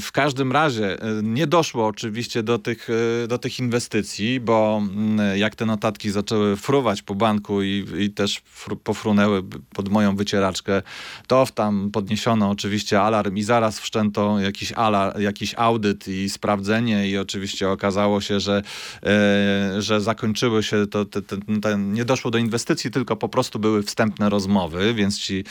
W 0.01 0.09
każdym 0.13 0.51
razie 0.51 0.97
nie 1.23 1.47
doszło 1.47 1.87
oczywiście 1.87 2.43
do 2.43 2.59
tych, 2.59 2.87
do 3.27 3.37
tych 3.37 3.59
inwestycji, 3.59 4.39
bo 4.39 4.81
mm, 4.83 5.37
jak 5.37 5.55
te 5.55 5.65
notatki 5.65 6.11
zaczęły 6.11 6.55
fruwać 6.55 7.01
po 7.01 7.15
banku 7.15 7.36
i, 7.63 7.85
i 7.97 8.09
też 8.09 8.41
fru, 8.45 8.75
pofrunęły 8.75 9.43
pod 9.75 9.89
moją 9.89 10.15
wycieraczkę, 10.15 10.81
to 11.27 11.47
tam 11.55 11.91
podniesiono 11.91 12.49
oczywiście 12.49 13.01
alarm 13.01 13.37
i 13.37 13.43
zaraz 13.43 13.79
wszczęto 13.79 14.39
jakiś, 14.39 14.71
alarm, 14.71 15.21
jakiś 15.21 15.53
audyt 15.57 16.07
i 16.07 16.29
sprawdzenie 16.29 17.09
i 17.09 17.17
oczywiście 17.17 17.69
okazało 17.69 18.21
się, 18.21 18.39
że, 18.39 18.61
e, 19.03 19.81
że 19.81 20.01
zakończyły 20.01 20.63
się, 20.63 20.87
to, 20.87 21.05
te, 21.05 21.21
te, 21.21 21.37
ten, 21.61 21.93
nie 21.93 22.05
doszło 22.05 22.31
do 22.31 22.37
inwestycji, 22.37 22.91
tylko 22.91 23.15
po 23.15 23.29
prostu 23.29 23.59
były 23.59 23.83
wstępne 23.83 24.29
rozmowy, 24.29 24.93
więc 24.93 25.19
ci 25.19 25.43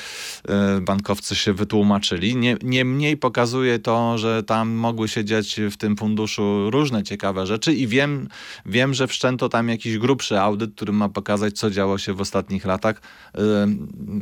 e, 0.48 0.80
bankowcy 0.80 1.34
się 1.34 1.52
wytłumaczyli. 1.52 2.36
Nie, 2.36 2.56
niemniej 2.62 3.16
pokazuje 3.16 3.78
to, 3.78 4.18
że 4.18 4.42
tam 4.42 4.70
mogły 4.70 5.08
się 5.08 5.24
dziać 5.24 5.60
w 5.70 5.76
tym 5.76 5.96
funduszu 5.96 6.70
różne 6.70 7.02
ciekawe 7.02 7.46
rzeczy 7.46 7.74
i 7.74 7.86
wiem, 7.86 8.28
wiem, 8.66 8.94
że 8.94 9.06
wszczęto 9.06 9.48
tam 9.48 9.68
jakiś 9.68 9.98
grubszy 9.98 10.40
audyt, 10.40 10.74
który 10.74 10.92
ma 10.92 11.08
pokazać, 11.08 11.58
co 11.58 11.70
działo 11.76 11.99
się 11.99 12.12
w 12.14 12.21
ostatnich 12.21 12.64
latach. 12.64 13.00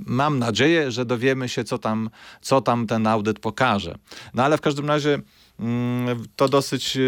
Mam 0.07 0.39
nadzieję, 0.39 0.91
że 0.91 1.05
dowiemy 1.05 1.49
się, 1.49 1.65
co 1.65 1.79
tam, 1.79 2.11
co 2.41 2.61
tam 2.61 2.87
ten 2.87 3.07
audyt 3.07 3.39
pokaże. 3.39 3.95
No 4.35 4.45
ale 4.45 4.59
w 4.59 4.61
każdym 4.61 4.89
razie 4.89 5.19
to 6.37 6.49
dosyć 6.49 6.97
e, 6.97 7.01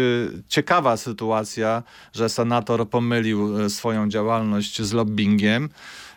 ciekawa 0.47 0.97
sytuacja, 0.97 1.83
że 2.15 2.29
senator 2.29 2.89
pomylił 2.89 3.59
e, 3.65 3.69
swoją 3.69 4.09
działalność 4.09 4.81
z 4.81 4.93
lobbyingiem. 4.93 5.69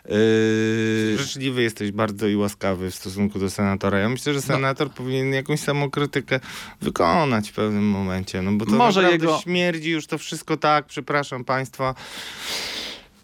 Yy, 0.05 1.17
Życzliwy 1.17 1.61
jesteś 1.61 1.91
bardzo 1.91 2.27
i 2.27 2.35
łaskawy 2.35 2.91
w 2.91 2.95
stosunku 2.95 3.39
do 3.39 3.49
senatora. 3.49 3.99
Ja 3.99 4.09
myślę, 4.09 4.33
że 4.33 4.41
senator 4.41 4.91
powinien 4.91 5.33
jakąś 5.33 5.59
samokrytykę 5.59 6.39
wykonać 6.81 7.49
w 7.49 7.53
pewnym 7.53 7.89
momencie, 7.89 8.41
no 8.41 8.51
bo 8.51 8.65
to 8.65 8.71
Może 8.71 9.01
naprawdę 9.01 9.25
jego- 9.25 9.39
śmierdzi 9.43 9.89
już 9.89 10.07
to 10.07 10.17
wszystko 10.17 10.57
tak, 10.57 10.85
przepraszam 10.85 11.43
państwa. 11.43 11.95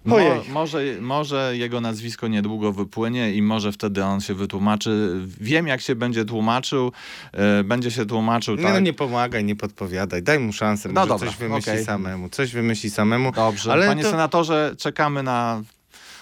Mo, 0.08 0.18
może, 0.50 0.82
może 1.02 1.58
jego 1.58 1.82
nazwisko 1.82 2.28
niedługo 2.28 2.72
wypłynie 2.72 3.34
i 3.34 3.42
może 3.42 3.72
wtedy 3.72 4.04
on 4.04 4.22
się 4.22 4.34
wytłumaczy. 4.34 5.12
Wiem, 5.40 5.68
jak 5.68 5.82
się 5.82 5.96
będzie 5.96 6.26
tłumaczył. 6.26 6.92
e, 7.34 7.64
będzie 7.64 7.92
się 7.92 8.06
tłumaczył 8.06 8.56
Nie, 8.56 8.64
tak. 8.64 8.74
no 8.74 8.80
nie 8.80 8.94
pomagaj, 8.94 9.44
nie 9.44 9.56
podpowiadaj, 9.56 10.24
daj 10.24 10.40
mu 10.40 10.54
szansę, 10.54 10.90
No 10.90 10.94
może 11.02 11.10
dobra, 11.10 11.28
coś 11.28 11.38
wymyśli 11.38 11.72
okej. 11.72 11.86
samemu, 11.86 12.30
coś 12.30 12.52
wymyśli 12.54 12.90
samemu. 12.90 13.32
Dobrze. 13.32 13.72
Ale 13.72 13.88
Panie 13.88 14.04
to- 14.04 14.12
senatorze, 14.12 14.76
czekamy 14.78 15.24
na, 15.24 15.62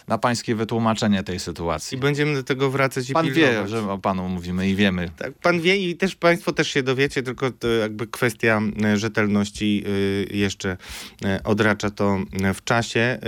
na 0.08 0.18
pańskie 0.18 0.56
wytłumaczenie 0.56 1.24
tej 1.24 1.36
I 1.36 1.40
sytuacji. 1.40 1.98
będziemy 1.98 2.34
do 2.34 2.44
tego 2.44 2.70
wracać 2.72 3.10
i 3.10 3.14
Pan 3.14 3.26
pilnować. 3.26 3.54
wie, 3.54 3.68
że 3.68 3.92
o 3.92 3.98
panu 3.98 4.30
mówimy 4.30 4.70
i 4.70 4.76
wiemy. 4.76 5.10
Tak, 5.18 5.34
pan 5.34 5.62
wie 5.62 5.78
i 5.78 5.96
też 5.96 6.16
państwo 6.16 6.54
też 6.54 6.68
się 6.68 6.84
dowiecie, 6.84 7.24
tylko 7.24 7.52
jakby 7.82 8.08
kwestia 8.08 8.62
e, 8.84 8.98
rzetelności 8.98 9.84
y, 9.88 10.28
jeszcze 10.38 10.78
e, 11.26 11.44
odracza 11.44 11.90
to 11.90 12.18
e, 12.44 12.54
w 12.54 12.64
czasie. 12.64 13.20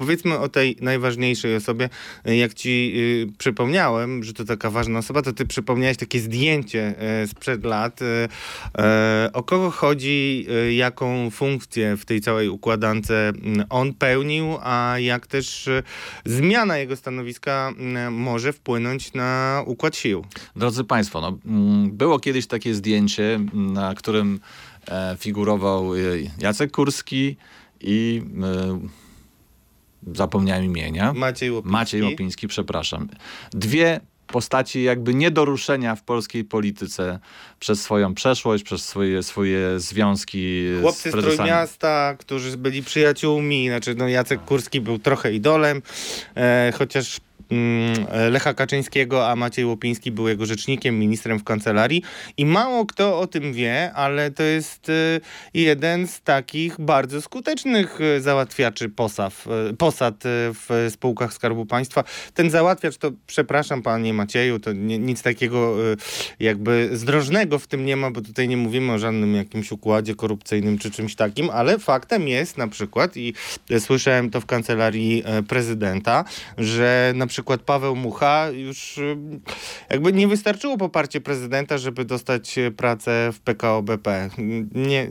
Y, 0.00 0.10
Powiedzmy 0.10 0.38
o 0.38 0.48
tej 0.48 0.76
najważniejszej 0.80 1.56
osobie. 1.56 1.88
E, 2.24 2.36
Jak 2.36 2.54
ci 2.54 2.92
y, 2.96 3.38
przypomniałem, 3.38 4.24
że 4.24 4.32
to 4.32 4.44
taka 4.44 4.70
ważna 4.70 4.98
osoba, 4.98 5.22
to 5.22 5.32
ty 5.32 5.46
przypomniałeś 5.46 5.96
takie 5.96 6.20
zdjęcie 6.20 6.94
e, 6.98 7.26
sprzed 7.26 7.64
lat. 7.64 8.00
E, 8.02 9.30
o 9.32 9.42
kogo 9.42 9.70
chodzi, 9.70 10.46
jaką 10.70 11.30
funkcję 11.30 11.96
w 11.96 12.04
tej 12.04 12.20
całej 12.20 12.48
układance 12.48 13.10
m, 13.10 13.34
on 13.70 13.94
pełnił, 13.94 14.58
a 14.62 14.94
jak 14.98 15.26
też 15.26 15.68
zmiana 16.24 16.78
jego 16.78 16.96
stanowiska 16.96 17.72
m, 17.78 18.14
może 18.14 18.52
wpłynąć 18.52 19.12
na 19.14 19.62
układ 19.66 19.96
sił. 19.96 20.24
Drodzy 20.56 20.84
Państwo, 20.84 21.20
no, 21.20 21.38
mm, 21.46 21.90
było 21.90 22.18
kiedyś 22.18 22.46
takie 22.46 22.74
zdjęcie, 22.74 23.34
mm, 23.34 23.72
na 23.72 23.94
którym 23.94 24.40
figurował 25.18 25.92
Jacek 26.38 26.70
Kurski 26.70 27.36
i 27.80 28.22
zapomniałem 30.14 30.64
imienia. 30.64 31.12
Maciej 31.12 31.50
Łopiński. 31.50 31.72
Maciej 31.72 32.02
Łopiński, 32.02 32.48
przepraszam. 32.48 33.08
Dwie 33.52 34.00
postaci 34.30 34.82
jakby 34.82 35.14
nie 35.14 35.30
do 35.30 35.44
ruszenia 35.44 35.96
w 35.96 36.02
polskiej 36.02 36.44
polityce 36.44 37.18
przez 37.58 37.82
swoją 37.82 38.14
przeszłość, 38.14 38.64
przez 38.64 38.84
swoje, 38.84 39.22
swoje 39.22 39.80
związki 39.80 40.66
Chłopcy 40.80 41.08
z 41.08 41.12
prezesami. 41.12 41.36
Trójmiasta, 41.36 42.14
którzy 42.18 42.56
byli 42.56 42.82
przyjaciółmi, 42.82 43.68
znaczy 43.68 43.94
no 43.94 44.08
Jacek 44.08 44.44
Kurski 44.44 44.80
był 44.80 44.98
trochę 44.98 45.32
idolem, 45.32 45.82
e, 46.36 46.72
chociaż 46.78 47.20
Lecha 48.30 48.54
Kaczyńskiego, 48.54 49.28
a 49.28 49.36
Maciej 49.36 49.64
Łopiński 49.64 50.10
był 50.10 50.28
jego 50.28 50.46
rzecznikiem, 50.46 50.98
ministrem 50.98 51.38
w 51.38 51.44
kancelarii 51.44 52.02
i 52.36 52.46
mało 52.46 52.86
kto 52.86 53.20
o 53.20 53.26
tym 53.26 53.52
wie, 53.52 53.92
ale 53.94 54.30
to 54.30 54.42
jest 54.42 54.88
e, 54.88 54.92
jeden 55.54 56.08
z 56.08 56.20
takich 56.20 56.80
bardzo 56.80 57.22
skutecznych 57.22 57.98
e, 58.00 58.20
załatwiaczy 58.20 58.88
posaw, 58.88 59.46
e, 59.46 59.72
posad 59.72 60.14
w 60.24 60.88
spółkach 60.90 61.32
Skarbu 61.32 61.66
Państwa. 61.66 62.04
Ten 62.34 62.50
załatwiacz 62.50 62.96
to, 62.96 63.10
przepraszam 63.26 63.82
panie 63.82 64.14
Macieju, 64.14 64.58
to 64.58 64.72
nic 64.72 65.22
takiego 65.22 65.76
jakby 66.40 66.90
zdrożnego 66.92 67.58
w 67.58 67.66
tym 67.66 67.84
nie 67.84 67.96
ma, 67.96 68.10
bo 68.10 68.20
tutaj 68.20 68.48
nie 68.48 68.56
mówimy 68.56 68.92
o 68.92 68.98
żadnym 68.98 69.34
jakimś 69.34 69.72
układzie 69.72 70.14
korupcyjnym 70.14 70.78
czy 70.78 70.90
czymś 70.90 71.14
takim, 71.14 71.50
ale 71.50 71.78
faktem 71.78 72.28
jest 72.28 72.58
na 72.58 72.68
przykład 72.68 73.16
i 73.16 73.34
słyszałem 73.78 74.30
to 74.30 74.40
w 74.40 74.46
kancelarii 74.46 75.24
prezydenta, 75.48 76.24
że 76.58 77.12
na 77.16 77.26
przykład 77.26 77.39
Paweł 77.62 77.96
Mucha 77.96 78.48
już 78.50 78.98
e, 78.98 79.16
jakby 79.90 80.12
nie 80.12 80.28
wystarczyło 80.28 80.78
poparcie 80.78 81.20
prezydenta, 81.20 81.78
żeby 81.78 82.04
dostać 82.04 82.58
e, 82.58 82.70
pracę 82.70 83.30
w 83.32 83.40
PKO 83.40 83.82
BP. 83.82 84.30
Nie, 84.74 85.08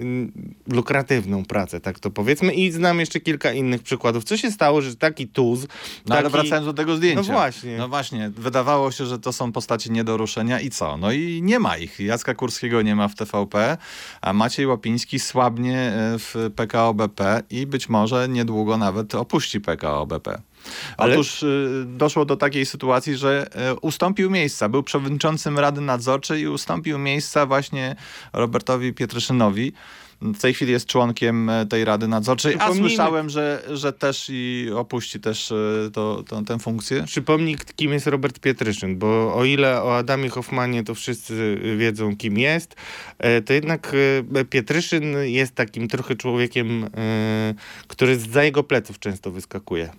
lukratywną 0.68 1.46
pracę, 1.46 1.80
tak 1.80 2.00
to 2.00 2.10
powiedzmy. 2.10 2.54
I 2.54 2.72
znam 2.72 3.00
jeszcze 3.00 3.20
kilka 3.20 3.54
innych 3.54 3.84
przykładów. 3.84 4.24
Co 4.24 4.38
się 4.38 4.52
stało, 4.52 4.82
że 4.82 4.96
taki 4.96 5.28
tuz, 5.28 5.68
No 6.08 6.16
ale 6.16 6.24
taki... 6.24 6.32
wracając 6.32 6.66
do 6.66 6.74
tego 6.74 6.96
zdjęcia. 6.96 7.22
No 7.22 7.38
właśnie. 7.38 7.78
No 7.78 7.88
właśnie, 7.88 8.30
wydawało 8.30 8.92
się, 8.92 9.06
że 9.06 9.20
to 9.20 9.34
są 9.34 9.52
postaci 9.52 9.92
nie 9.92 10.04
do 10.04 10.18
ruszenia 10.18 10.60
i 10.60 10.70
co? 10.70 10.98
No 10.98 11.12
i 11.12 11.42
nie 11.44 11.60
ma 11.60 11.78
ich. 11.78 12.00
Jacka 12.00 12.36
Kurskiego 12.36 12.82
nie 12.82 12.96
ma 12.96 13.08
w 13.08 13.16
TVP, 13.16 13.78
a 14.22 14.34
Maciej 14.34 14.68
Łapiński 14.68 15.20
słabnie 15.20 15.78
e, 15.78 16.20
w 16.20 16.52
PKO 16.56 16.94
BP 16.94 17.44
i 17.50 17.66
być 17.66 17.90
może 17.90 18.30
niedługo 18.30 18.78
nawet 18.78 19.16
opuści 19.16 19.62
PKO 19.62 20.06
BP. 20.06 20.42
Ale- 20.98 21.14
Otóż 21.14 21.44
y, 21.44 21.84
doszło 21.88 22.26
do 22.26 22.38
takiej 22.38 22.66
sytuacji, 22.66 23.16
że 23.16 23.48
y, 23.72 23.80
ustąpił 23.80 24.30
miejsca. 24.32 24.70
Był 24.70 24.84
przewodniczącym 24.84 25.60
Rady 25.60 25.82
Nadzorczej 25.82 26.42
i 26.42 26.48
ustąpił 26.48 26.98
miejsca 26.98 27.46
właśnie 27.46 27.96
Robertowi 28.34 28.94
Pietryszynowi. 28.94 29.74
W 30.22 30.40
tej 30.40 30.54
chwili 30.54 30.72
jest 30.72 30.86
członkiem 30.86 31.50
e, 31.50 31.66
tej 31.66 31.86
Rady 31.86 32.08
Nadzorczej, 32.08 32.56
a 32.60 32.74
słyszałem, 32.74 33.30
że, 33.30 33.64
że 33.74 33.94
też 33.94 34.28
i 34.30 34.70
opuści 34.76 35.20
też 35.20 35.54
to, 35.94 36.24
to, 36.28 36.42
tę 36.42 36.60
funkcję. 36.60 37.04
Przypomnij, 37.04 37.58
kim 37.76 37.94
jest 37.94 38.08
Robert 38.08 38.40
Pietryszyn, 38.40 38.98
bo 38.98 39.36
o 39.36 39.46
ile 39.46 39.84
o 39.84 39.98
Adamie 39.98 40.30
Hoffmanie 40.30 40.84
to 40.84 40.96
wszyscy 40.96 41.60
wiedzą, 41.78 42.18
kim 42.18 42.38
jest, 42.38 42.76
to 43.46 43.54
jednak 43.54 43.96
Pietryszyn 44.50 45.16
jest 45.24 45.56
takim 45.56 45.88
trochę 45.88 46.16
człowiekiem, 46.16 46.90
który 47.88 48.20
za 48.20 48.44
jego 48.44 48.64
pleców 48.64 49.00
często 49.00 49.32
wyskakuje. 49.32 49.90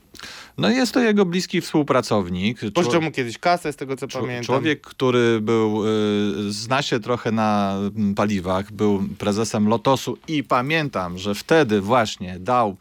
No 0.58 0.70
jest 0.70 0.94
to 0.94 1.00
jego 1.00 1.24
bliski 1.24 1.60
współpracownik. 1.60 2.60
Pożyczał 2.74 3.02
mu 3.02 3.10
kiedyś 3.10 3.38
kasę, 3.38 3.72
z 3.72 3.76
tego 3.76 3.96
co 3.96 4.08
pamiętam. 4.08 4.44
Człowiek, 4.44 4.80
który 4.80 5.40
był, 5.40 5.86
y, 5.86 6.52
zna 6.52 6.82
się 6.82 7.00
trochę 7.00 7.32
na 7.32 7.76
mm, 7.96 8.14
paliwach, 8.14 8.72
był 8.72 9.08
prezesem 9.18 9.68
Lotosu 9.68 10.18
i 10.28 10.44
pamiętam, 10.44 11.18
że 11.18 11.34
wtedy 11.34 11.80
właśnie 11.80 12.38
dał 12.38 12.76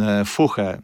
e, 0.00 0.24
fuchę 0.24 0.82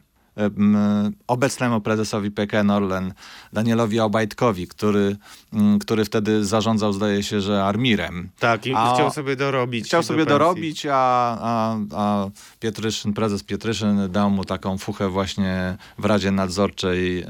obecnemu 1.26 1.80
prezesowi 1.80 2.30
PKN 2.30 2.70
Orlen, 2.70 3.12
Danielowi 3.52 4.00
Obajtkowi, 4.00 4.66
który, 4.68 5.16
m, 5.52 5.78
który 5.78 6.04
wtedy 6.04 6.44
zarządzał, 6.44 6.92
zdaje 6.92 7.22
się, 7.22 7.40
że 7.40 7.64
Armirem. 7.64 8.28
Tak, 8.38 8.66
i 8.66 8.72
A- 8.76 8.94
chciał 8.94 9.10
sobie 9.10 9.36
dorobić. 9.36 9.84
Chciał 9.86 10.00
do 10.00 10.06
sobie 10.06 10.16
pensji. 10.18 10.28
dorobić, 10.38 10.86
a, 10.90 10.92
a, 11.40 11.76
a 11.94 12.28
Pietryszyn, 12.60 13.12
prezes 13.12 13.42
Pietryszyn 13.42 14.10
dał 14.10 14.30
mu 14.30 14.44
taką 14.44 14.78
fuchę 14.78 15.08
właśnie 15.08 15.76
w 15.98 16.04
Radzie 16.04 16.30
Nadzorczej 16.30 17.18
e, 17.22 17.26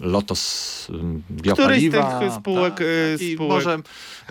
Lotos 0.00 0.88
e, 0.90 1.32
Biopaliwa. 1.42 2.20
tych 2.20 2.32
spółek, 2.32 2.80
e, 2.80 2.84
i 3.24 3.36
spółek- 3.36 3.48
Może, 3.48 3.78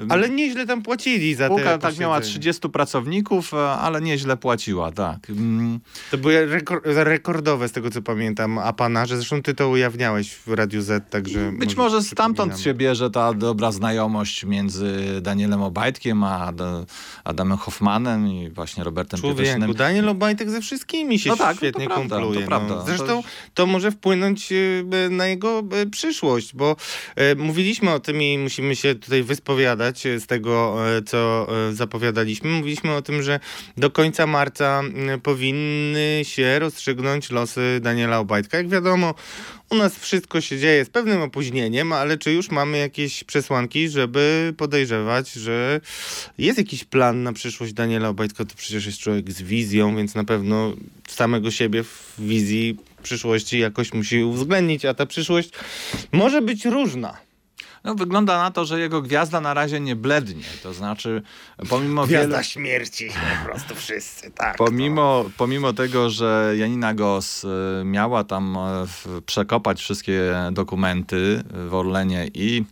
Ale 0.10 0.30
nieźle 0.30 0.66
tam 0.68 0.82
płacili 0.82 1.36
za 1.36 1.46
Spółka 1.46 1.64
te 1.64 1.80
tak 1.80 2.00
miała 2.00 2.16
posiedzenia. 2.18 2.40
30 2.42 2.70
pracowników, 2.70 3.54
e, 3.54 3.70
ale 3.72 4.02
nieźle 4.02 4.38
płaciła, 4.38 4.92
tak. 4.92 5.30
Mm, 5.30 5.80
To 6.12 6.18
były 6.18 6.48
rekor- 6.48 6.82
rekordowe 6.84 7.69
z 7.70 7.72
tego 7.72 7.92
co 7.92 8.02
pamiętam 8.02 8.58
apanarze. 8.58 9.16
Zresztą 9.18 9.42
ty 9.42 9.54
to 9.54 9.70
ujawniałeś 9.70 10.32
w 10.36 10.48
Radiu 10.54 10.82
Z, 10.82 11.10
także... 11.10 11.52
Być 11.52 11.76
może 11.76 12.04
stamtąd 12.04 12.60
się 12.60 12.74
bierze 12.74 13.10
ta 13.10 13.34
dobra 13.34 13.72
znajomość 13.72 14.46
między 14.46 15.22
Danielem 15.22 15.62
Obajtkiem 15.62 16.24
a 16.24 16.54
Adamem 17.24 17.58
Hoffmanem 17.58 18.28
i 18.28 18.50
właśnie 18.50 18.84
Robertem 18.84 19.20
Człowieku, 19.20 19.40
Pietyszynem. 19.42 19.74
Daniel 19.74 20.10
Obajtek 20.10 20.50
ze 20.50 20.62
wszystkimi 20.62 21.20
się 21.20 21.30
No 21.30 21.36
tak, 21.36 21.56
no 21.56 21.58
świetnie 21.58 21.88
prawda, 21.88 22.20
kumpluje. 22.20 22.48
to. 22.48 22.60
No. 22.60 22.86
Zresztą 22.86 23.24
To- 23.54 23.66
może 23.66 23.92
wpłynąć 23.92 24.52
e, 24.52 25.10
na 25.10 25.28
jego 25.28 25.64
e, 25.72 25.86
przyszłość, 25.86 26.56
bo 26.56 26.76
e, 27.16 27.36
mówiliśmy 27.36 27.92
o 27.92 28.00
tym 28.00 28.22
i 28.22 28.38
musimy 28.38 28.76
się 28.76 28.96
tutaj 28.96 29.24
wyspowiadać 29.24 30.04
z 30.20 30.26
tego, 30.28 30.76
co 31.06 31.48
zapowiadaliśmy. 31.72 32.50
Mówiliśmy 32.50 32.96
o 32.96 33.02
tym, 33.02 33.24
że 33.24 33.40
do 33.78 33.90
końca 33.92 34.28
marca 34.28 34.82
powinny 35.24 36.22
się 36.24 36.60
rozstrzygnąć 36.60 37.30
losy 37.32 37.59
Daniela 37.82 38.20
Obajtka. 38.20 38.58
Jak 38.58 38.70
wiadomo, 38.70 39.14
u 39.70 39.76
nas 39.76 40.00
wszystko 40.00 40.42
się 40.42 40.60
dzieje 40.60 40.86
z 40.86 40.90
pewnym 40.90 41.22
opóźnieniem, 41.22 41.94
ale 41.94 42.18
czy 42.18 42.32
już 42.32 42.50
mamy 42.50 42.78
jakieś 42.78 43.24
przesłanki, 43.24 43.90
żeby 43.90 44.54
podejrzewać, 44.58 45.32
że 45.32 45.82
jest 46.38 46.58
jakiś 46.58 46.84
plan 46.84 47.24
na 47.24 47.34
przyszłość 47.34 47.74
Daniela 47.74 48.10
Obajtka? 48.10 48.46
To 48.46 48.56
przecież 48.56 48.86
jest 48.86 48.98
człowiek 48.98 49.32
z 49.32 49.42
wizją, 49.42 49.96
więc 49.96 50.16
na 50.16 50.24
pewno 50.24 50.74
samego 51.08 51.52
siebie 51.52 51.84
w 51.84 52.16
wizji 52.20 52.78
przyszłości 53.04 53.60
jakoś 53.60 53.94
musi 53.94 54.24
uwzględnić, 54.24 54.86
a 54.86 54.94
ta 54.94 55.06
przyszłość 55.06 55.50
może 56.12 56.42
być 56.42 56.66
różna. 56.66 57.29
No, 57.84 57.96
wygląda 57.96 58.38
na 58.38 58.52
to, 58.52 58.66
że 58.66 58.80
jego 58.80 59.02
gwiazda 59.02 59.42
na 59.42 59.54
razie 59.54 59.80
nie 59.80 59.96
blednie. 59.96 60.44
To 60.64 60.74
znaczy, 60.74 61.22
pomimo 61.70 62.08
wielu... 62.08 62.44
śmierci, 62.44 63.10
po 63.44 63.50
prostu 63.50 63.76
wszyscy, 63.76 64.32
tak. 64.32 64.58
Pomimo, 64.58 65.26
pomimo 65.38 65.74
tego, 65.74 66.10
że 66.10 66.54
Janina 66.58 66.94
Gos 66.94 67.46
e, 67.46 67.48
miała 67.86 68.24
tam 68.24 68.58
w- 68.88 69.22
przekopać 69.26 69.80
wszystkie 69.80 70.34
dokumenty 70.52 71.44
w 71.70 71.74
Orlenie 71.74 72.28
i 72.34 72.64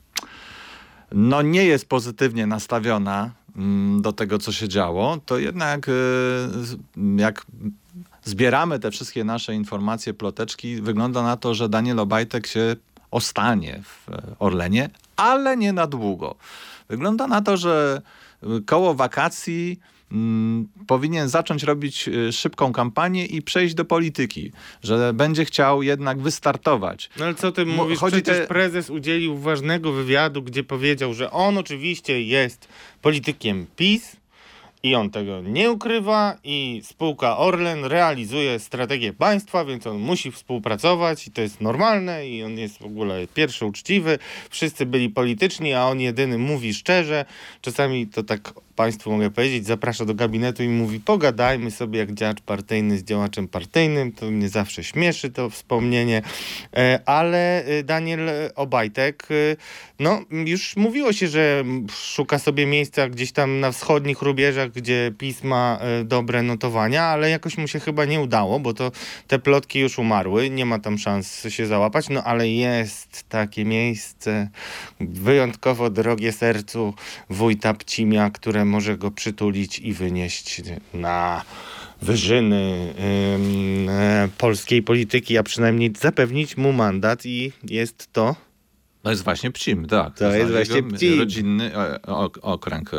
no 1.12 1.42
nie 1.42 1.66
jest 1.66 1.90
pozytywnie 1.90 2.48
nastawiona 2.48 3.32
mm, 3.56 4.02
do 4.02 4.14
tego, 4.14 4.38
co 4.38 4.52
się 4.52 4.68
działo, 4.70 5.18
to 5.26 5.38
jednak 5.38 5.86
z- 5.86 6.78
jak 7.18 7.46
zbieramy 8.24 8.80
te 8.80 8.92
wszystkie 8.92 9.24
nasze 9.24 9.54
informacje, 9.56 10.14
ploteczki, 10.14 10.82
wygląda 10.82 11.24
na 11.24 11.38
to, 11.38 11.54
że 11.54 11.70
Daniel 11.70 12.00
Obajtek 12.00 12.48
się 12.48 12.76
ostanie 13.12 13.82
w 13.84 14.10
e, 14.10 14.36
Orlenie, 14.40 14.90
ale 15.16 15.58
nie 15.58 15.74
na 15.74 15.88
długo. 15.88 16.36
Wygląda 16.90 17.28
na 17.28 17.42
to, 17.42 17.58
że 17.58 18.02
y, 18.44 18.62
koło 18.66 18.94
wakacji 18.94 19.80
mm, 20.12 20.68
powinien 20.88 21.30
zacząć 21.30 21.64
robić 21.64 22.08
y, 22.08 22.32
szybką 22.32 22.74
kampanię 22.74 23.26
i 23.26 23.42
przejść 23.42 23.76
do 23.76 23.86
polityki, 23.86 24.52
że 24.84 25.14
będzie 25.14 25.46
chciał 25.46 25.84
jednak 25.84 26.20
wystartować. 26.20 27.10
No 27.20 27.26
ale 27.26 27.36
co 27.36 27.52
ty 27.52 27.66
mówisz? 27.66 28.00
chodzi 28.00 28.22
Przecież 28.22 28.38
te- 28.38 28.48
prezes 28.48 28.90
udzielił 28.90 29.38
ważnego 29.38 29.92
wywiadu, 29.92 30.44
gdzie 30.44 30.64
powiedział, 30.64 31.14
że 31.14 31.32
on 31.32 31.58
oczywiście 31.58 32.22
jest 32.22 32.68
politykiem 33.02 33.66
PiS 33.76 34.18
i 34.88 34.96
on 34.96 35.10
tego 35.10 35.42
nie 35.42 35.72
ukrywa 35.72 36.38
i 36.44 36.82
spółka 36.84 37.38
Orlen 37.38 37.86
realizuje 37.86 38.60
strategię 38.60 39.14
państwa, 39.14 39.66
więc 39.66 39.88
on 39.88 39.98
musi 39.98 40.32
współpracować 40.32 41.28
i 41.28 41.32
to 41.32 41.42
jest 41.42 41.62
normalne 41.62 42.28
i 42.28 42.44
on 42.44 42.58
jest 42.58 42.78
w 42.78 42.86
ogóle 42.86 43.28
pierwszy 43.34 43.66
uczciwy. 43.66 44.20
Wszyscy 44.50 44.86
byli 44.86 45.10
polityczni, 45.10 45.74
a 45.74 45.86
on 45.86 46.00
jedyny 46.00 46.38
mówi 46.38 46.74
szczerze. 46.74 47.26
Czasami 47.62 48.08
to 48.08 48.24
tak 48.24 48.54
państwu 48.78 49.12
mogę 49.12 49.30
powiedzieć, 49.32 49.66
zaprasza 49.66 50.06
do 50.06 50.14
gabinetu 50.14 50.64
i 50.64 50.68
mówi 50.68 51.00
pogadajmy 51.00 51.72
sobie 51.72 52.00
jak 52.00 52.14
działacz 52.14 52.42
partyjny 52.42 52.98
z 52.98 53.04
działaczem 53.04 53.48
partyjnym. 53.48 54.12
To 54.12 54.32
mnie 54.32 54.50
zawsze 54.50 54.84
śmieszy 54.84 55.32
to 55.32 55.50
wspomnienie. 55.50 56.22
E, 56.76 57.00
Ale 57.06 57.66
e, 57.66 57.84
Daniel 57.84 58.30
Obajtek, 58.56 59.28
e, 59.32 59.56
no 60.00 60.22
już 60.32 60.76
mówiło 60.76 61.14
się, 61.14 61.28
że 61.28 61.64
szuka 61.92 62.40
sobie 62.40 62.66
miejsca 62.66 63.10
gdzieś 63.10 63.32
tam 63.32 63.60
na 63.60 63.72
wschodnich 63.72 64.22
rubieżach, 64.22 64.72
gdzie 64.72 65.12
PiS 65.18 65.44
ma 65.44 65.80
e, 65.82 66.04
dobre 66.04 66.44
notowania, 66.44 67.04
ale 67.04 67.30
jakoś 67.30 67.58
mu 67.58 67.68
się 67.68 67.80
chyba 67.80 68.06
nie 68.06 68.22
udało, 68.22 68.60
bo 68.60 68.74
to 68.74 68.92
te 69.28 69.40
plotki 69.40 69.80
już 69.80 70.00
umarły, 70.00 70.50
nie 70.50 70.66
ma 70.66 70.80
tam 70.80 70.98
szans 70.98 71.48
się 71.50 71.66
załapać, 71.66 72.10
no 72.10 72.24
ale 72.24 72.50
jest 72.50 73.30
takie 73.30 73.66
miejsce 73.66 74.50
wyjątkowo 75.00 75.90
drogie 75.90 76.32
sercu 76.32 76.94
wójta 77.30 77.74
Pcimia, 77.74 78.30
które 78.30 78.67
może 78.68 78.98
go 78.98 79.12
przytulić 79.12 79.80
i 79.80 79.94
wynieść 79.94 80.62
na 80.94 81.44
wyżyny 82.02 82.94
e, 83.90 84.30
polskiej 84.38 84.84
polityki, 84.84 85.38
a 85.38 85.44
przynajmniej 85.44 85.94
zapewnić 86.00 86.58
mu 86.58 86.74
mandat 86.74 87.26
i 87.26 87.52
jest 87.64 88.14
to 88.14 88.36
To 89.08 89.12
jest 89.12 89.24
właśnie 89.24 89.52
Pcim, 89.52 89.86
tak. 89.86 90.18
To 90.18 90.26
jest 90.26 90.50
znaczy 90.52 90.54
właśnie 90.54 90.84
Pcim. 90.98 91.20
Rodzinny 91.20 91.76
e, 91.76 92.02
ok- 92.02 92.40
okręg, 92.42 92.92
e, 92.94 92.98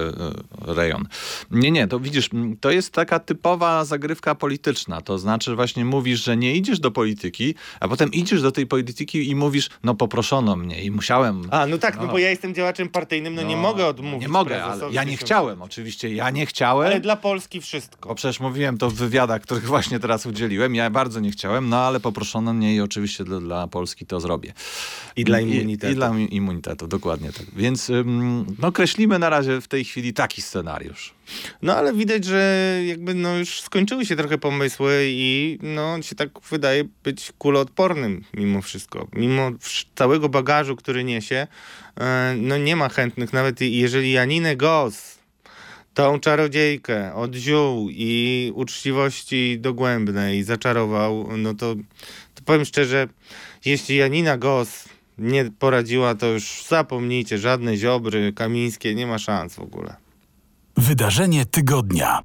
rejon. 0.74 1.04
Nie, 1.50 1.70
nie, 1.70 1.86
to 1.88 2.00
widzisz, 2.00 2.30
to 2.60 2.70
jest 2.70 2.92
taka 2.92 3.18
typowa 3.18 3.84
zagrywka 3.84 4.34
polityczna. 4.34 5.00
To 5.00 5.18
znaczy 5.18 5.54
właśnie 5.56 5.84
mówisz, 5.84 6.24
że 6.24 6.36
nie 6.36 6.54
idziesz 6.54 6.80
do 6.80 6.90
polityki, 6.90 7.54
a 7.80 7.88
potem 7.88 8.12
idziesz 8.12 8.42
do 8.42 8.52
tej 8.52 8.66
polityki 8.66 9.30
i 9.30 9.34
mówisz, 9.34 9.68
no 9.84 9.94
poproszono 9.94 10.56
mnie 10.56 10.84
i 10.84 10.90
musiałem... 10.90 11.42
A, 11.50 11.66
no 11.66 11.78
tak, 11.78 11.96
no, 11.96 12.02
No. 12.06 12.12
bo 12.12 12.18
ja 12.18 12.30
jestem 12.30 12.54
działaczem 12.54 12.88
partyjnym, 12.88 13.34
no, 13.34 13.42
nie 13.42 13.56
mogę 13.56 13.86
odmówić. 13.86 14.22
Nie 14.22 14.28
mogę, 14.28 14.64
ale 14.64 14.90
ja 14.92 15.04
nie 15.04 15.16
chciałem, 15.16 15.62
oczywiście, 15.62 16.14
ja 16.14 16.30
nie 16.30 16.46
chciałem. 16.46 16.86
Ale 16.86 17.00
dla 17.00 17.16
Polski 17.16 17.60
wszystko. 17.60 18.08
Bo 18.08 18.14
przecież 18.14 18.40
mówiłem 18.40 18.78
to 18.78 18.90
w 18.90 18.94
wywiadach, 18.94 19.42
których 19.42 19.64
właśnie 19.64 20.00
teraz 20.00 20.26
udzieliłem. 20.26 20.74
Ja 20.74 20.90
bardzo 20.90 21.20
nie 21.20 21.30
chciałem, 21.30 21.68
no 21.68 21.76
ale 21.76 22.00
poproszono 22.00 22.52
mnie 22.52 22.74
i 22.74 22.80
oczywiście 22.80 23.24
dla, 23.24 23.40
dla 23.40 23.66
Polski 23.66 24.06
to 24.06 24.20
zrobię. 24.20 24.52
I 25.16 25.24
dla 25.24 25.40
immunitetu. 25.40 25.92
I 25.92 25.96
dla 25.98 26.18
immunitetu, 26.18 26.86
dokładnie 26.86 27.32
tak. 27.32 27.46
Więc 27.56 27.90
no, 28.58 28.72
kreślimy 28.72 29.18
na 29.18 29.28
razie 29.28 29.60
w 29.60 29.68
tej 29.68 29.84
chwili 29.84 30.12
taki 30.12 30.42
scenariusz. 30.42 31.14
No 31.62 31.76
ale 31.76 31.92
widać, 31.92 32.24
że 32.24 32.80
jakby 32.86 33.14
no 33.14 33.38
już 33.38 33.60
skończyły 33.60 34.06
się 34.06 34.16
trochę 34.16 34.38
pomysły 34.38 35.04
i 35.06 35.58
no 35.62 35.92
on 35.92 36.02
się 36.02 36.14
tak 36.14 36.28
wydaje 36.50 36.84
być 37.04 37.32
kuloodpornym 37.38 38.24
mimo 38.34 38.62
wszystko. 38.62 39.08
Mimo 39.12 39.50
całego 39.94 40.28
bagażu, 40.28 40.76
który 40.76 41.04
niesie, 41.04 41.46
e, 42.00 42.34
no 42.36 42.58
nie 42.58 42.76
ma 42.76 42.88
chętnych, 42.88 43.32
nawet 43.32 43.60
jeżeli 43.60 44.12
Janinę 44.12 44.56
Gos, 44.56 45.18
tą 45.94 46.20
czarodziejkę 46.20 47.14
od 47.14 47.34
ziół 47.34 47.88
i 47.90 48.52
uczciwości 48.54 49.56
dogłębnej 49.60 50.42
zaczarował, 50.42 51.28
no 51.36 51.54
to, 51.54 51.74
to 52.34 52.42
powiem 52.44 52.64
szczerze, 52.64 53.08
jeśli 53.64 53.96
Janina 53.96 54.36
Gos 54.36 54.88
nie 55.18 55.50
poradziła, 55.58 56.14
to 56.14 56.26
już 56.26 56.64
zapomnijcie, 56.68 57.38
żadne 57.38 57.76
ziobry, 57.76 58.32
kamińskie, 58.32 58.94
nie 58.94 59.06
ma 59.06 59.18
szans 59.18 59.54
w 59.54 59.60
ogóle. 59.60 59.96
Wydarzenie 60.76 61.46
tygodnia. 61.46 62.22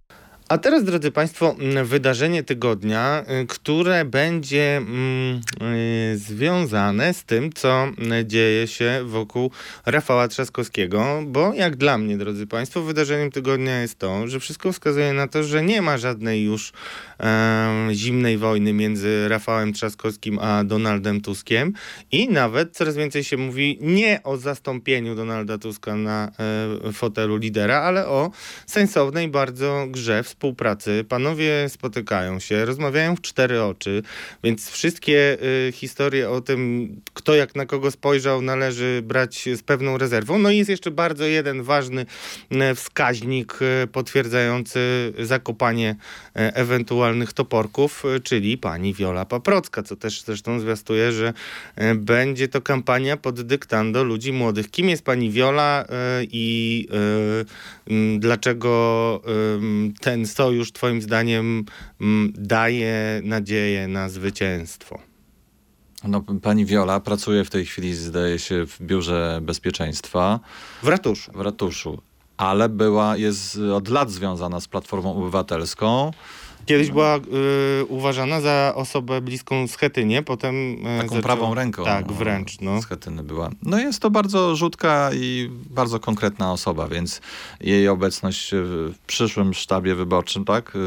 A 0.50 0.58
teraz, 0.58 0.84
drodzy 0.84 1.12
Państwo, 1.12 1.56
wydarzenie 1.84 2.44
tygodnia, 2.44 3.26
które 3.48 4.06
będzie 4.06 4.78
mm, 4.78 5.42
y, 5.62 6.18
związane 6.18 7.14
z 7.14 7.24
tym, 7.24 7.54
co 7.54 7.88
dzieje 8.26 8.68
się 8.68 9.02
wokół 9.06 9.52
Rafała 9.86 10.28
Trzaskowskiego, 10.28 11.22
bo 11.26 11.54
jak 11.54 11.76
dla 11.76 11.98
mnie, 11.98 12.18
drodzy 12.18 12.48
Państwo, 12.48 12.82
wydarzeniem 12.82 13.32
tygodnia 13.32 13.82
jest 13.82 14.00
to, 14.00 14.28
że 14.28 14.40
wszystko 14.40 14.72
wskazuje 14.72 15.14
na 15.14 15.28
to, 15.28 15.44
że 15.44 15.64
nie 15.64 15.82
ma 15.82 15.98
żadnej 15.98 16.44
już 16.44 16.74
zimnej 17.92 18.38
wojny 18.38 18.74
między 18.74 19.28
Rafałem 19.28 19.74
Trzaskowskim 19.74 20.40
a 20.40 20.64
Donaldem 20.64 21.22
Tuskiem 21.22 21.74
i 22.12 22.30
nawet 22.30 22.78
coraz 22.78 22.96
więcej 22.96 23.24
się 23.24 23.38
mówi 23.38 23.78
nie 23.82 24.24
o 24.24 24.38
zastąpieniu 24.38 25.16
Donalda 25.16 25.58
Tuska 25.58 25.96
na 25.96 26.32
e, 26.88 26.92
fotelu 26.94 27.38
lidera, 27.38 27.82
ale 27.82 28.08
o 28.08 28.32
sensownej 28.66 29.28
bardzo 29.28 29.86
grze 29.90 30.24
współpracy, 30.24 31.06
panowie 31.10 31.70
spotykają 31.70 32.40
się, 32.40 32.66
rozmawiają 32.66 33.16
w 33.16 33.22
cztery 33.22 33.64
oczy, 33.64 34.04
więc 34.44 34.70
wszystkie 34.70 35.38
y, 35.68 35.72
historie 35.72 36.30
o 36.30 36.42
tym, 36.42 36.90
kto 37.14 37.36
jak 37.36 37.56
na 37.56 37.66
kogo 37.66 37.92
spojrzał, 37.92 38.42
należy 38.42 39.02
brać 39.04 39.50
z 39.56 39.64
pewną 39.64 39.98
rezerwą. 39.98 40.40
No 40.40 40.52
i 40.52 40.58
jest 40.58 40.70
jeszcze 40.70 40.92
bardzo 40.92 41.26
jeden 41.26 41.64
ważny 41.64 42.06
y, 42.72 42.76
wskaźnik 42.76 43.60
y, 43.84 43.88
potwierdzający 43.88 45.14
zakopanie 45.20 45.96
y, 46.38 46.54
ewentualnych 47.14 47.34
toporków, 47.34 48.04
y, 48.06 48.20
czyli 48.20 48.58
pani 48.58 48.94
Wiola 48.94 49.26
Paprocka, 49.26 49.84
co 49.84 49.96
też 49.96 50.22
zresztą 50.22 50.60
zwiastuje, 50.60 51.12
że 51.12 51.34
y, 51.82 51.96
będzie 51.96 52.48
to 52.48 52.62
kampania 52.62 53.18
pod 53.18 53.42
dyktando 53.42 54.04
ludzi 54.04 54.34
młodych. 54.34 54.72
Kim 54.72 54.90
jest 54.90 55.04
pani 55.06 55.30
Wiola 55.32 55.84
y, 55.84 55.88
i 56.32 56.88
dlaczego 58.20 59.22
ten 60.02 60.28
sojusz 60.28 60.72
twoim 60.72 61.02
zdaniem 61.02 61.66
daje 62.36 63.22
nadzieję 63.24 63.88
na 63.88 64.10
zwycięstwo? 64.10 65.00
No, 66.04 66.22
pani 66.42 66.66
Wiola 66.66 67.00
pracuje 67.00 67.46
w 67.46 67.50
tej 67.50 67.66
chwili, 67.66 67.96
zdaje 67.96 68.40
się, 68.40 68.66
w 68.66 68.82
Biurze 68.82 69.40
Bezpieczeństwa 69.42 70.40
W 70.84 70.88
ratuszu. 70.88 71.32
w 71.32 71.42
ratuszu, 71.42 72.02
ale 72.38 72.70
była, 72.70 73.18
jest 73.18 73.58
od 73.74 73.88
lat 73.88 74.12
związana 74.12 74.60
z 74.60 74.68
Platformą 74.68 75.16
Obywatelską. 75.16 76.12
Kiedyś 76.66 76.92
była 76.92 77.18
y, 77.18 77.86
uważana 77.86 78.42
za 78.42 78.72
osobę 78.76 79.22
bliską 79.22 79.68
Schetynie, 79.68 80.24
potem... 80.24 80.56
y, 80.74 80.78
Taką 80.98 81.16
zaczęła- 81.16 81.22
prawą 81.22 81.54
ręką. 81.56 81.84
Tak, 81.84 82.12
wręcz. 82.12 82.62
No. 82.62 82.82
Schetyny 82.82 83.24
była. 83.24 83.50
No 83.62 83.80
jest 83.80 84.00
to 84.00 84.10
bardzo 84.10 84.56
rzutka 84.56 85.10
i 85.14 85.50
bardzo 85.70 86.00
konkretna 86.00 86.52
osoba, 86.52 86.88
więc 86.88 87.22
jej 87.62 87.88
obecność 87.88 88.50
w 88.54 88.94
przyszłym 89.08 89.54
sztabie 89.54 89.96
wyborczym, 89.96 90.46
tak, 90.46 90.76
y, 90.76 90.80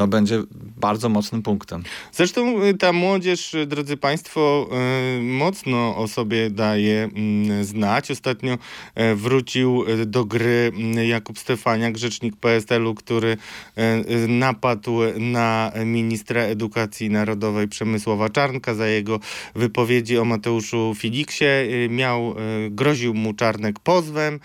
no 0.00 0.06
będzie 0.06 0.42
bardzo 0.76 1.08
mocnym 1.08 1.42
punktem. 1.42 1.82
Zresztą 2.12 2.64
y, 2.64 2.74
ta 2.74 2.92
młodzież, 2.92 3.54
y, 3.54 3.66
drodzy 3.66 3.96
Państwo, 3.96 4.68
y, 5.18 5.22
mocno 5.22 5.96
o 5.96 6.08
sobie 6.08 6.50
daje 6.50 7.04
mm, 7.04 7.64
znać. 7.64 8.10
Ostatnio 8.10 8.58
e, 8.94 9.14
wrócił 9.14 9.84
do 10.06 10.24
gry 10.24 10.72
mm, 10.74 11.08
Jakub 11.08 11.38
Stefaniak, 11.38 11.98
rzecznik 11.98 12.36
PSL-u, 12.36 12.94
który 12.94 13.36
e, 13.76 14.04
napadł 14.28 14.98
na 15.18 15.72
ministra 15.84 16.42
edukacji 16.42 17.10
narodowej 17.10 17.68
Przemysława 17.68 18.28
Czarnka 18.28 18.74
za 18.74 18.86
jego 18.86 19.20
wypowiedzi 19.54 20.18
o 20.18 20.24
Mateuszu 20.24 20.94
Filiksie. 20.96 21.44
Miał, 21.88 22.34
groził 22.70 23.14
mu 23.14 23.34
Czarnek 23.34 23.78
pozwem, 23.78 24.40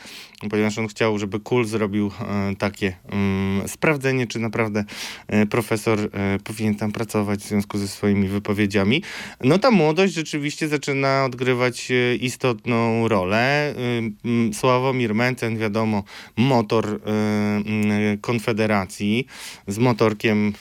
ponieważ 0.50 0.78
on 0.78 0.88
chciał, 0.88 1.20
żeby 1.20 1.40
KUL 1.40 1.66
zrobił 1.66 2.12
e, 2.22 2.56
takie 2.56 2.96
mm, 3.12 3.68
sprawdzenie, 3.68 4.28
czy 4.28 4.40
naprawdę 4.40 4.84
e, 5.28 5.46
profesor 5.46 6.00
e, 6.00 6.10
powinien 6.44 6.76
tam 6.76 6.92
pracować 6.92 7.40
w 7.40 7.48
związku 7.48 7.78
ze 7.78 7.88
swoimi 7.88 8.28
wypowiedziami. 8.28 9.04
No 9.44 9.60
ta 9.60 9.72
młodość 9.72 10.14
rzeczywiście 10.14 10.68
zaczyna 10.68 11.26
odgrywać 11.26 11.92
istotną 12.22 13.08
rolę. 13.08 13.74
Mm, 14.24 14.54
Sławomir 14.54 15.16
Mencen, 15.16 15.58
wiadomo, 15.58 16.04
motor 16.38 16.86
mm, 16.86 18.18
Konfederacji 18.18 19.28
z 19.68 19.78
motorkiem 19.78 20.54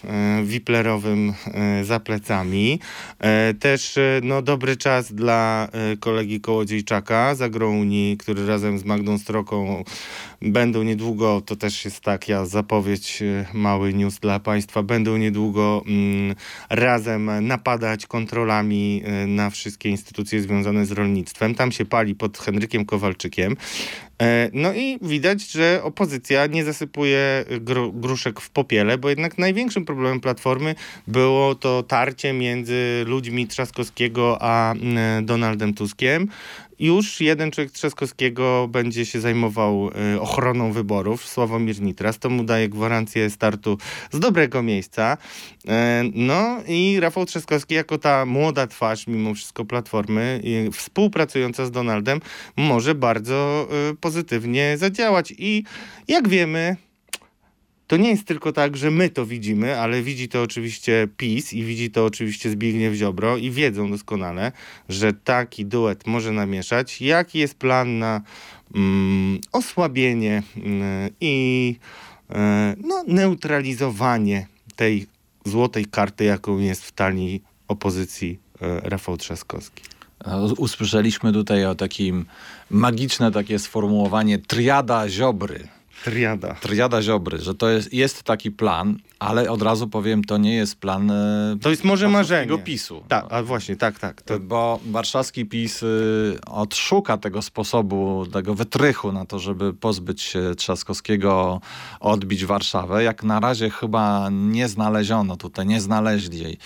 wiplerowym 0.44 1.32
za 1.82 2.00
plecami. 2.00 2.80
Też 3.60 3.98
no, 4.22 4.42
dobry 4.42 4.76
czas 4.76 5.12
dla 5.12 5.68
kolegi 6.00 6.40
Kołodziejczaka 6.40 7.34
z 7.34 7.42
Agrounii, 7.42 8.16
który 8.16 8.46
razem 8.46 8.78
z 8.78 8.84
Magdą 8.84 9.18
Stroką 9.18 9.73
będą 10.42 10.82
niedługo, 10.82 11.40
to 11.40 11.56
też 11.56 11.84
jest 11.84 12.00
taka 12.00 12.46
zapowiedź, 12.46 13.22
e, 13.22 13.46
mały 13.52 13.94
news 13.94 14.18
dla 14.18 14.40
Państwa, 14.40 14.82
będą 14.82 15.16
niedługo 15.16 15.82
mm, 15.86 16.34
razem 16.70 17.46
napadać 17.46 18.06
kontrolami 18.06 19.02
e, 19.04 19.26
na 19.26 19.50
wszystkie 19.50 19.88
instytucje 19.88 20.42
związane 20.42 20.86
z 20.86 20.92
rolnictwem. 20.92 21.54
Tam 21.54 21.72
się 21.72 21.84
pali 21.84 22.14
pod 22.14 22.38
Henrykiem 22.38 22.84
Kowalczykiem. 22.84 23.56
E, 24.22 24.50
No 24.52 24.74
i 24.74 24.98
widać, 25.02 25.50
że 25.50 25.80
opozycja 25.82 26.46
nie 26.46 26.64
zasypuje 26.64 27.44
gru, 27.60 27.92
gruszek 27.92 28.40
w 28.40 28.50
popiele, 28.50 28.98
bo 28.98 29.08
jednak 29.08 29.38
największym 29.38 29.84
problemem 29.84 30.20
Platformy 30.20 30.74
było 31.06 31.54
to 31.54 31.82
tarcie 31.82 32.32
między 32.32 33.04
ludźmi 33.06 33.46
Trzaskowskiego 33.46 34.38
a 34.40 34.72
mm, 34.72 35.26
Donaldem 35.26 35.74
Tuskiem. 35.74 36.28
Już 36.78 37.20
jeden 37.20 37.50
człowiek 37.50 37.72
Trzaskowskiego 37.72 38.68
będzie 38.68 39.06
się 39.06 39.20
zajmował 39.20 39.90
e, 40.14 40.20
ochroną 40.20 40.72
wyborów, 40.72 41.28
Sławomir 41.28 41.80
Nitras. 41.80 42.18
To 42.18 42.30
mu 42.30 42.44
daje 42.44 42.68
gwarancję 42.68 43.30
startu 43.30 43.78
z 44.12 44.18
dobrego 44.18 44.62
miejsca. 44.62 45.16
E, 45.68 46.04
No 46.14 46.58
i 46.68 47.00
Rafał 47.00 47.26
Trzaskowski 47.26 47.74
jako 47.74 47.98
ta 47.98 48.26
młoda 48.26 48.66
twarz, 48.66 49.06
mimo 49.06 49.34
wszystko 49.34 49.64
Platformy, 49.64 50.42
współpracująca 50.72 51.66
z 51.66 51.70
Donaldem, 51.70 52.20
może 52.56 52.94
bardzo 52.94 53.68
e, 53.90 53.94
pozytywnie 53.94 54.78
zadziałać. 54.78 55.34
I 55.38 55.64
jak 56.08 56.28
wiemy, 56.28 56.76
to 57.86 57.96
nie 57.96 58.10
jest 58.10 58.24
tylko 58.24 58.52
tak, 58.52 58.76
że 58.76 58.90
my 58.90 59.10
to 59.10 59.26
widzimy, 59.26 59.78
ale 59.78 60.02
widzi 60.02 60.28
to 60.28 60.42
oczywiście 60.42 61.08
PiS 61.16 61.52
i 61.52 61.64
widzi 61.64 61.90
to 61.90 62.04
oczywiście 62.04 62.50
Zbigniew 62.50 62.94
Ziobro 62.94 63.36
i 63.36 63.50
wiedzą 63.50 63.90
doskonale, 63.90 64.52
że 64.88 65.12
taki 65.12 65.66
duet 65.66 66.06
może 66.06 66.32
namieszać. 66.32 67.00
Jaki 67.00 67.38
jest 67.38 67.54
plan 67.54 67.98
na 67.98 68.20
mm, 68.74 69.40
osłabienie 69.52 70.42
mm, 70.56 71.10
i 71.20 71.76
e, 72.30 72.74
no, 72.80 73.04
neutralizowanie 73.06 74.46
tej 74.76 75.06
złotej 75.44 75.86
karty, 75.86 76.24
jaką 76.24 76.58
jest 76.58 76.84
w 76.84 76.92
talii 76.92 77.42
opozycji 77.68 78.38
e, 78.60 78.80
Rafał 78.80 79.16
Trzaskowski? 79.16 79.82
No, 80.26 80.44
Usłyszeliśmy 80.58 81.32
tutaj 81.32 81.64
o 81.64 81.74
takim 81.74 82.24
magiczne 82.70 83.32
takie 83.32 83.58
sformułowanie 83.58 84.38
triada 84.38 85.08
Ziobry. 85.08 85.68
Triada. 86.04 86.54
Triada 86.54 87.02
Ziobry, 87.02 87.38
że 87.38 87.54
to 87.54 87.68
jest, 87.68 87.92
jest 87.92 88.22
taki 88.22 88.50
plan, 88.50 88.98
ale 89.24 89.50
od 89.50 89.62
razu 89.62 89.88
powiem, 89.88 90.24
to 90.24 90.38
nie 90.38 90.54
jest 90.54 90.76
plan 90.76 91.10
e, 91.10 91.56
To 91.62 91.70
jest 91.70 91.84
może 91.84 92.08
marzenie. 92.08 92.58
PiSu. 92.58 93.02
Tak, 93.08 93.26
a 93.30 93.42
właśnie, 93.42 93.76
tak, 93.76 93.98
tak. 93.98 94.22
To, 94.22 94.40
Bo 94.40 94.80
warszawski 94.86 95.46
PiS 95.46 95.82
y, 95.82 96.38
odszuka 96.46 97.18
tego 97.18 97.42
sposobu, 97.42 98.26
tego 98.32 98.54
wytrychu 98.54 99.12
na 99.12 99.24
to, 99.26 99.38
żeby 99.38 99.74
pozbyć 99.74 100.22
się 100.22 100.54
Trzaskowskiego, 100.56 101.60
odbić 102.00 102.44
Warszawę. 102.44 103.04
Jak 103.04 103.22
na 103.22 103.40
razie 103.40 103.70
chyba 103.70 104.28
nie 104.30 104.68
znaleziono 104.68 105.36
tutaj, 105.36 105.66
nie 105.66 105.80
znaleźli 105.80 106.38
jej 106.38 106.58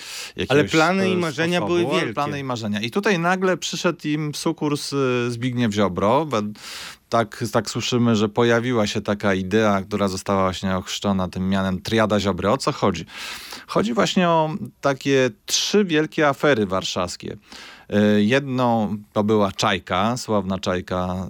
Ale 0.48 0.64
plany 0.64 1.10
i 1.10 1.12
e, 1.12 1.16
marzenia 1.16 1.58
sposobu, 1.58 1.82
były 1.82 2.00
wielkie. 2.00 2.14
Plany 2.14 2.38
i 2.38 2.44
marzenia. 2.44 2.80
I 2.80 2.90
tutaj 2.90 3.18
nagle 3.18 3.56
przyszedł 3.56 4.08
im 4.08 4.34
sukurs 4.34 4.92
y, 4.92 5.30
Zbigniew 5.30 5.72
Ziobro. 5.72 6.26
Tak, 7.08 7.44
tak 7.52 7.70
słyszymy, 7.70 8.16
że 8.16 8.28
pojawiła 8.28 8.86
się 8.86 9.00
taka 9.00 9.34
idea, 9.34 9.82
która 9.82 10.08
została 10.08 10.42
właśnie 10.42 10.76
ochrzczona 10.76 11.28
tym 11.28 11.48
mianem 11.48 11.82
Triada 11.82 12.20
Ziobry. 12.20 12.47
O 12.50 12.56
co 12.56 12.72
chodzi? 12.72 13.04
Chodzi 13.66 13.94
właśnie 13.94 14.28
o 14.28 14.50
takie 14.80 15.30
trzy 15.46 15.84
wielkie 15.84 16.28
afery 16.28 16.66
warszawskie. 16.66 17.36
Y, 18.16 18.22
Jedną 18.24 18.96
to 19.12 19.24
była 19.24 19.52
Czajka, 19.52 20.16
sławna 20.16 20.58
Czajka, 20.58 21.26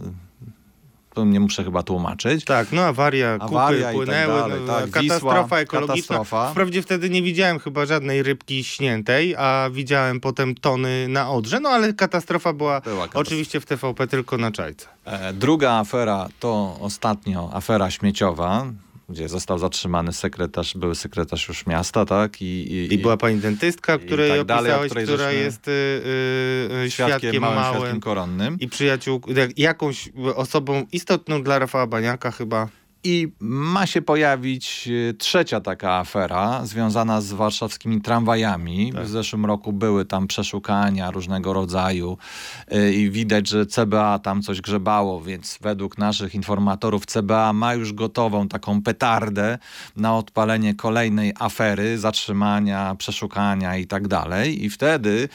to 1.14 1.24
nie 1.24 1.40
muszę 1.40 1.64
chyba 1.64 1.83
tłumaczyć. 1.83 2.44
Tak, 2.44 2.72
no 2.72 2.83
awaria, 2.83 3.38
kupy 3.38 3.81
tak 3.83 3.94
płynęły, 3.94 4.40
dalej, 4.40 4.61
no, 4.66 4.72
tak, 4.74 4.90
katastrofa 4.90 5.42
Wisła, 5.42 5.59
ekologiczna. 5.59 5.94
katastrofa. 6.16 6.50
Wprawdzie 6.50 6.83
wtedy 6.83 7.11
nie 7.11 7.22
widziałem 7.22 7.59
chyba 7.59 7.87
żadnej 7.87 8.22
rybki 8.22 8.64
śniętej, 8.64 9.37
a 9.37 9.68
widziałem 9.72 10.20
potem 10.20 10.54
tony 10.54 11.09
na 11.09 11.31
Odrze, 11.31 11.61
no 11.61 11.68
ale 11.68 11.92
katastrofa 11.92 12.52
była, 12.52 12.81
Była 12.81 12.94
katastrofa. 12.96 13.20
oczywiście 13.20 13.61
w 13.61 13.66
TVP 13.66 14.07
tylko 14.07 14.38
na 14.38 14.50
czajce. 14.52 14.87
E, 15.04 15.33
Druga 15.33 15.72
afera 15.72 16.28
to 16.40 16.76
ostatnio 16.81 17.50
afera 17.52 17.90
śmieciowa, 17.90 18.66
gdzie 19.08 19.28
został 19.28 19.58
zatrzymany 19.58 20.12
sekretarz, 20.12 20.76
były 20.76 20.94
sekretarz 20.94 21.48
już 21.48 21.66
miasta, 21.66 22.04
tak? 22.04 22.42
I, 22.42 22.44
i, 22.44 22.94
I 22.94 22.98
była 22.98 23.16
pani 23.16 23.38
dentystka, 23.40 23.98
której 23.98 24.30
tak 24.30 24.46
dalej, 24.46 24.72
opisałeś, 24.72 24.90
której 24.90 25.06
która 25.06 25.32
jest 25.32 25.68
y, 25.68 25.70
y, 25.70 26.74
y, 26.86 26.90
świadkiem, 26.90 27.20
świadkiem 27.20 27.42
małym, 27.42 27.56
małym, 27.56 27.78
świadkiem 27.80 28.00
koronnym. 28.00 28.56
i 28.60 28.68
przyjaciół, 28.68 29.20
jak- 29.36 29.58
jakąś 29.58 30.08
osobą 30.34 30.86
istotną 30.92 31.42
dla 31.42 31.58
Rafała 31.58 31.86
Baniaka 31.86 32.30
chyba. 32.30 32.68
I 33.04 33.32
ma 33.40 33.87
się 33.87 34.02
pojawić 34.02 34.88
e, 35.11 35.14
trzecia 35.14 35.61
taka 35.61 35.94
afera 35.94 36.66
związana 36.66 37.20
z 37.20 37.32
warszawskimi 37.32 38.00
tramwajami. 38.00 38.92
Tak. 38.92 39.04
W 39.04 39.08
zeszłym 39.08 39.46
roku 39.46 39.72
były 39.72 40.04
tam 40.04 40.26
przeszukania 40.26 41.11
różnego 41.11 41.52
rodzaju 41.52 42.18
e, 42.68 42.92
i 42.92 43.11
widać, 43.11 43.48
że 43.48 43.66
CBA 43.66 44.18
tam 44.18 44.42
coś 44.42 44.61
grzebało, 44.61 45.20
więc 45.20 45.58
według 45.61 45.98
naszych 45.98 46.34
informatorów 46.34 47.06
CBA 47.06 47.52
ma 47.52 47.74
już 47.74 47.92
gotową 47.92 48.48
taką 48.48 48.82
petardę 48.82 49.58
na 49.96 50.16
odpalenie 50.16 50.74
kolejnej 50.74 51.32
afery, 51.38 51.98
zatrzymania, 51.98 52.94
przeszukania 52.98 53.76
i 53.76 53.87
tak 53.87 54.08
dalej. 54.08 54.64
I 54.64 54.70
wtedy 54.70 55.28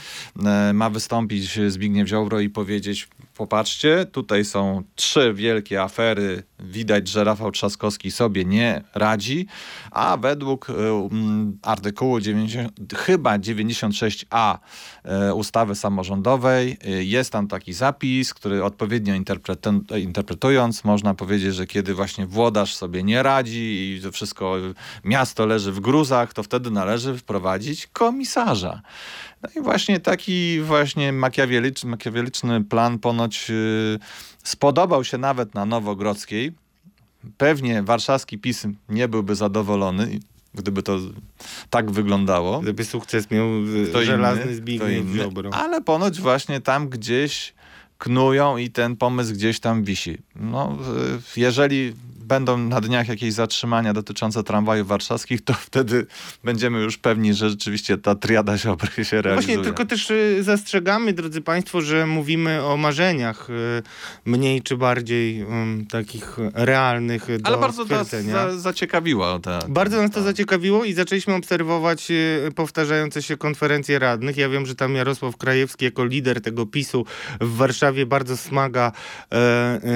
e, 0.46 0.74
ma 0.74 0.90
wystąpić 0.90 1.60
Zbigniew 1.68 2.08
Ziobro 2.08 2.40
i 2.40 2.50
powiedzieć 2.50 3.08
Popatrzcie, 3.38 4.06
tutaj 4.12 4.46
są 4.46 4.84
trzy 4.96 5.34
wielkie 5.34 5.82
afery. 5.82 6.44
Widać, 6.60 7.08
że 7.08 7.24
Rafał 7.24 7.52
Trzaskowski 7.52 8.12
sobie 8.12 8.46
nie 8.46 8.84
radzi, 8.96 9.48
a 9.92 10.18
według 10.18 10.70
mm, 10.70 11.58
artykułu 11.62 12.20
90, 12.20 12.72
chyba 12.96 13.38
96a 13.38 14.58
y, 15.30 15.34
ustawy 15.34 15.76
samorządowej 15.76 16.78
y, 16.88 17.04
jest 17.04 17.32
tam 17.32 17.48
taki 17.48 17.74
zapis, 17.74 18.34
który 18.34 18.64
odpowiednio 18.64 19.14
interpretu- 19.14 20.00
interpretując 20.00 20.84
można 20.84 21.14
powiedzieć, 21.14 21.56
że 21.56 21.68
kiedy 21.68 21.94
właśnie 21.94 22.28
włodarz 22.28 22.76
sobie 22.76 23.04
nie 23.04 23.24
radzi 23.24 24.00
i 24.06 24.12
wszystko 24.12 24.56
miasto 25.04 25.46
leży 25.46 25.72
w 25.72 25.80
gruzach, 25.80 26.34
to 26.34 26.44
wtedy 26.44 26.72
należy 26.72 27.18
wprowadzić 27.18 27.88
komisarza. 27.88 28.82
No 29.44 29.50
i 29.62 29.64
właśnie 29.64 30.00
taki 30.00 30.62
właśnie 30.62 31.14
makiaweliczny, 31.14 31.90
makiaweliczny 31.90 32.64
plan 32.64 33.00
ponoć 33.00 33.50
yy, 33.50 34.00
spodobał 34.44 35.04
się 35.04 35.18
nawet 35.18 35.54
na 35.56 35.66
Nowogrodzkiej. 35.66 36.52
Pewnie 37.38 37.84
warszawski 37.84 38.38
PiS 38.38 38.68
nie 38.90 39.08
byłby 39.08 39.36
zadowolony, 39.36 40.20
gdyby 40.54 40.84
to 40.84 41.00
tak 41.70 41.92
wyglądało. 41.92 42.60
Gdyby 42.60 42.86
sukces 42.86 43.32
miał 43.32 43.48
y, 43.48 43.88
Kto 43.90 44.04
żelazny 44.04 44.44
inny, 44.44 44.56
Zbigniew 44.56 45.06
inny. 45.06 45.24
Ziobro. 45.24 45.50
Ale 45.54 45.82
ponoć 45.82 46.22
właśnie 46.22 46.62
tam 46.62 46.90
gdzieś 46.90 47.54
knują 47.98 48.58
i 48.58 48.70
ten 48.70 48.96
pomysł 48.96 49.34
gdzieś 49.34 49.60
tam 49.60 49.84
wisi. 49.84 50.18
No, 50.36 50.78
y, 51.36 51.40
jeżeli 51.40 51.94
będą 52.34 52.58
na 52.58 52.82
dniach 52.82 53.08
jakieś 53.08 53.34
zatrzymania 53.34 53.94
dotyczące 53.94 54.44
tramwajów 54.44 54.88
warszawskich, 54.88 55.44
to 55.44 55.54
wtedy 55.70 56.06
będziemy 56.44 56.80
już 56.80 56.98
pewni, 56.98 57.34
że 57.34 57.50
rzeczywiście 57.50 57.98
ta 57.98 58.16
triada 58.16 58.58
Ziobry 58.58 59.06
się 59.06 59.16
No 59.16 59.22
realizuje. 59.22 59.56
Właśnie, 59.56 59.64
tylko 59.64 59.86
też 59.86 60.12
y, 60.12 60.44
zastrzegamy, 60.44 61.14
drodzy 61.14 61.42
Państwo, 61.42 61.82
że 61.82 62.06
mówimy 62.06 62.64
o 62.64 62.78
marzeniach 62.78 63.50
y, 63.50 63.84
mniej 64.26 64.62
czy 64.62 64.78
bardziej 64.78 65.42
ym, 65.42 65.86
takich 65.90 66.38
realnych 66.54 67.42
do 67.42 67.48
Ale 67.48 67.58
bardzo 67.58 67.86
nas 67.86 68.10
za, 68.10 68.58
zaciekawiło 68.58 69.40
ta, 69.40 69.60
Bardzo 69.68 70.02
nas 70.02 70.12
to 70.12 70.16
ta- 70.16 70.24
zaciekawiło 70.24 70.86
i 70.86 70.94
zaczęliśmy 70.94 71.34
obserwować 71.34 72.12
y, 72.12 72.52
powtarzające 72.56 73.22
się 73.24 73.38
konferencje 73.38 74.00
radnych. 74.00 74.38
Ja 74.38 74.50
wiem, 74.50 74.66
że 74.66 74.76
tam 74.76 74.96
Jarosław 74.96 75.38
Krajewski 75.38 75.86
jako 75.86 76.06
lider 76.06 76.42
tego 76.42 76.66
PiSu 76.66 77.06
w 77.42 77.56
Warszawie 77.58 78.06
bardzo 78.06 78.38
smaga 78.38 78.92
e, 79.32 79.36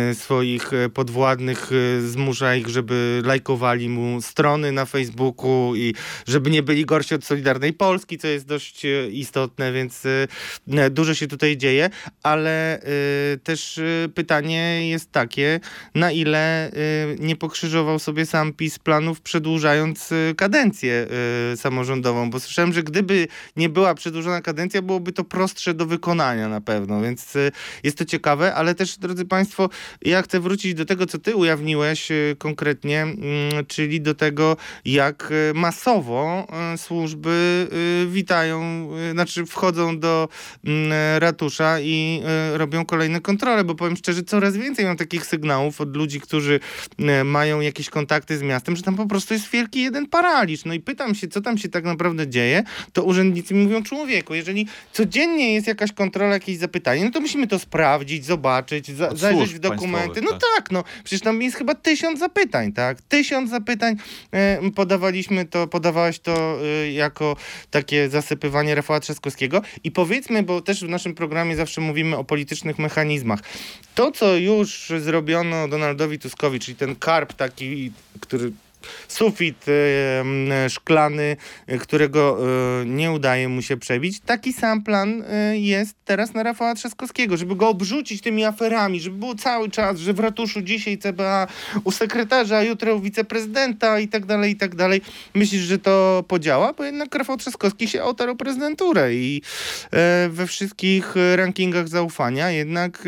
e, 0.09 0.15
swoich 0.15 0.73
e, 0.73 0.89
podwładnych, 0.89 1.71
e, 1.71 2.07
zmusza 2.27 2.55
ich, 2.55 2.67
żeby 2.67 3.21
lajkowali 3.25 3.89
mu 3.89 4.21
strony 4.21 4.71
na 4.71 4.85
Facebooku 4.85 5.75
i 5.75 5.93
żeby 6.27 6.49
nie 6.49 6.63
byli 6.63 6.85
gorsi 6.85 7.15
od 7.15 7.25
Solidarnej 7.25 7.73
Polski, 7.73 8.17
co 8.17 8.27
jest 8.27 8.47
dość 8.47 8.85
e, 8.85 9.09
istotne, 9.09 9.71
więc 9.71 10.03
e, 10.05 10.89
dużo 10.89 11.13
się 11.13 11.27
tutaj 11.27 11.57
dzieje, 11.57 11.89
ale 12.23 12.81
e, 12.81 12.83
też 13.43 13.77
e, 13.77 14.09
pytanie 14.15 14.89
jest 14.89 15.11
takie, 15.11 15.59
na 15.95 16.11
ile 16.11 16.71
nie 17.19 17.35
pokrzyżował 17.35 17.99
sobie 17.99 18.25
sam 18.25 18.53
PiS 18.53 18.79
planów 18.79 19.21
przedłużając 19.21 20.09
kadencję 20.37 21.07
samorządową, 21.55 22.29
bo 22.29 22.39
słyszałem, 22.39 22.73
że 22.73 22.83
gdyby 22.83 23.27
nie 23.55 23.69
była 23.69 23.95
przedłużona 23.95 24.41
kadencja, 24.41 24.81
byłoby 24.81 25.11
to 25.11 25.23
prostsze 25.23 25.73
do 25.73 25.85
wykonania 25.85 26.49
na 26.49 26.61
pewno, 26.61 27.01
więc 27.01 27.33
jest 27.83 27.97
to 27.97 28.05
ciekawe, 28.05 28.55
ale 28.55 28.75
też, 28.75 28.97
drodzy 28.97 29.25
Państwo, 29.25 29.69
ja 30.01 30.21
chcę 30.21 30.39
wrócić 30.39 30.73
do 30.73 30.85
tego, 30.85 31.05
co 31.05 31.17
ty 31.17 31.35
ujawniłeś 31.35 32.06
y, 32.11 32.35
konkretnie, 32.39 33.01
mm, 33.01 33.15
czyli 33.67 34.01
do 34.01 34.15
tego, 34.15 34.57
jak 34.85 35.31
y, 35.31 35.53
masowo 35.53 36.47
y, 36.73 36.77
służby 36.77 37.67
witają, 38.07 38.89
znaczy 39.11 39.45
wchodzą 39.45 39.99
do 39.99 40.29
mm, 40.65 40.91
ratusza 41.19 41.79
i 41.79 42.21
robią 42.53 42.85
kolejne 42.85 43.21
kontrole, 43.21 43.63
bo 43.63 43.75
powiem 43.75 43.95
szczerze, 43.95 44.23
coraz 44.23 44.57
więcej 44.57 44.85
mam 44.85 44.97
takich 44.97 45.25
sygnałów 45.25 45.81
od 45.81 45.97
ludzi, 45.97 46.21
którzy 46.21 46.59
mają 47.25 47.59
jakieś 47.59 47.89
kontakty 47.89 48.37
z 48.37 48.41
miastem, 48.41 48.75
że 48.75 48.83
tam 48.83 48.95
po 48.95 49.05
prostu 49.05 49.33
jest 49.33 49.49
wielki 49.49 49.81
jeden 49.81 50.07
paraliż. 50.07 50.65
No 50.65 50.73
i 50.73 50.79
pytam 50.79 51.15
się, 51.15 51.27
co 51.27 51.41
tam 51.41 51.57
się 51.57 51.69
tak 51.69 51.83
naprawdę 51.83 52.27
dzieje, 52.27 52.63
to 52.93 53.03
urzędnicy 53.03 53.53
mi 53.53 53.63
mówią, 53.63 53.83
człowieku, 53.83 54.33
jeżeli 54.33 54.67
codziennie 54.93 55.53
jest 55.53 55.67
jakaś 55.67 55.91
kontrola, 55.91 56.33
jakieś 56.33 56.57
zapytanie, 56.57 57.05
no 57.05 57.11
to 57.11 57.19
musimy 57.19 57.47
to 57.47 57.59
sprawdzić, 57.59 58.25
zobaczyć, 58.25 58.91
za, 58.91 59.15
zajrzeć 59.15 59.53
w 59.53 59.59
dokumenty. 59.59 60.21
No 60.21 60.31
tak. 60.31 60.41
tak, 60.55 60.71
no 60.71 60.83
przecież 61.03 61.21
tam 61.21 61.41
jest 61.41 61.57
chyba 61.57 61.75
tysiąc 61.75 61.96
zapytań, 62.19 62.73
tak? 62.73 63.01
Tysiąc 63.01 63.49
zapytań. 63.49 63.95
E, 64.31 64.71
podawaliśmy 64.75 65.45
to, 65.45 65.67
podawałaś 65.67 66.19
to 66.19 66.59
e, 66.63 66.91
jako 66.91 67.35
takie 67.71 68.09
zasypywanie 68.09 68.75
Rafała 68.75 68.99
Trzaskowskiego. 68.99 69.61
I 69.83 69.91
powiedzmy, 69.91 70.43
bo 70.43 70.61
też 70.61 70.85
w 70.85 70.89
naszym 70.89 71.15
programie 71.15 71.55
zawsze 71.55 71.81
mówimy 71.81 72.17
o 72.17 72.23
politycznych 72.23 72.79
mechanizmach. 72.79 73.39
To, 73.95 74.11
co 74.11 74.35
już 74.35 74.91
zrobiono 74.99 75.67
Donaldowi 75.67 76.19
Tuskowi, 76.19 76.59
czyli 76.59 76.77
ten 76.77 76.95
karp 76.95 77.33
taki, 77.33 77.91
który 78.19 78.51
sufit 79.07 79.65
e, 79.67 80.69
szklany, 80.69 81.37
e, 81.67 81.77
którego 81.77 82.37
e, 82.81 82.85
nie 82.85 83.11
udaje 83.11 83.49
mu 83.49 83.61
się 83.61 83.77
przebić. 83.77 84.19
Taki 84.19 84.53
sam 84.53 84.83
plan 84.83 85.23
jest 85.53 85.95
teraz 86.05 86.33
na 86.33 86.43
Rafała 86.43 86.75
Trzaskowskiego, 86.75 87.37
żeby 87.37 87.55
go 87.55 87.69
obrzucić 87.69 88.21
tymi 88.21 88.45
aferami, 88.45 88.99
żeby 88.99 89.17
było 89.17 89.35
cały 89.35 89.69
czas, 89.69 89.97
że 89.97 90.13
w 90.13 90.19
ratuszu 90.19 90.61
dzisiaj 90.61 90.97
CBA 90.97 91.47
u 91.83 91.91
sekretarza, 91.91 92.63
jutro 92.63 92.95
u 92.95 92.99
wiceprezydenta 92.99 93.99
i 93.99 94.07
tak 94.07 94.25
dalej, 94.25 94.51
i 94.51 94.55
tak 94.55 94.75
dalej. 94.75 95.01
Myślisz, 95.35 95.61
że 95.61 95.79
to 95.79 96.23
podziała? 96.27 96.73
Bo 96.73 96.83
jednak 96.83 97.15
Rafał 97.15 97.37
Trzaskowski 97.37 97.87
się 97.87 98.03
otarł 98.03 98.35
prezydenturę 98.35 99.13
i 99.13 99.41
we 100.29 100.47
wszystkich 100.47 101.15
rankingach 101.35 101.87
zaufania 101.87 102.51
jednak 102.51 103.03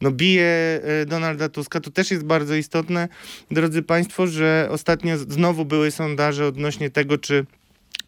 no, 0.00 0.10
bije 0.10 0.80
Donalda 1.06 1.48
Tuska. 1.48 1.80
To 1.80 1.90
też 1.90 2.10
jest 2.10 2.24
bardzo 2.24 2.54
istotne, 2.54 3.08
drodzy 3.50 3.82
Państwo, 3.82 4.26
że 4.26 4.68
ostatnio 4.70 5.18
znowu 5.28 5.64
były 5.64 5.90
sondaże 5.90 6.46
odnośnie 6.46 6.90
tego, 6.90 7.18
czy 7.18 7.46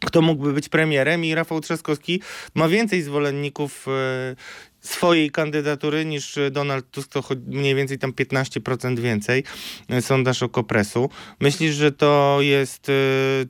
kto 0.04 0.22
mógłby 0.22 0.52
być 0.52 0.68
premierem 0.68 1.24
i 1.24 1.34
Rafał 1.34 1.60
Trzaskowski 1.60 2.20
ma 2.54 2.68
więcej 2.68 3.02
zwolenników 3.02 3.86
e, 3.88 4.36
swojej 4.80 5.30
kandydatury 5.30 6.04
niż 6.04 6.38
Donald 6.50 6.90
Tusk, 6.90 7.10
to 7.12 7.22
mniej 7.46 7.74
więcej 7.74 7.98
tam 7.98 8.12
15% 8.12 8.98
więcej, 8.98 9.44
e, 9.88 10.02
sondaż 10.02 10.42
Okopresu. 10.42 11.10
Myślisz, 11.40 11.74
że 11.74 11.92
to 11.92 12.38
jest 12.40 12.88
e, 12.88 12.92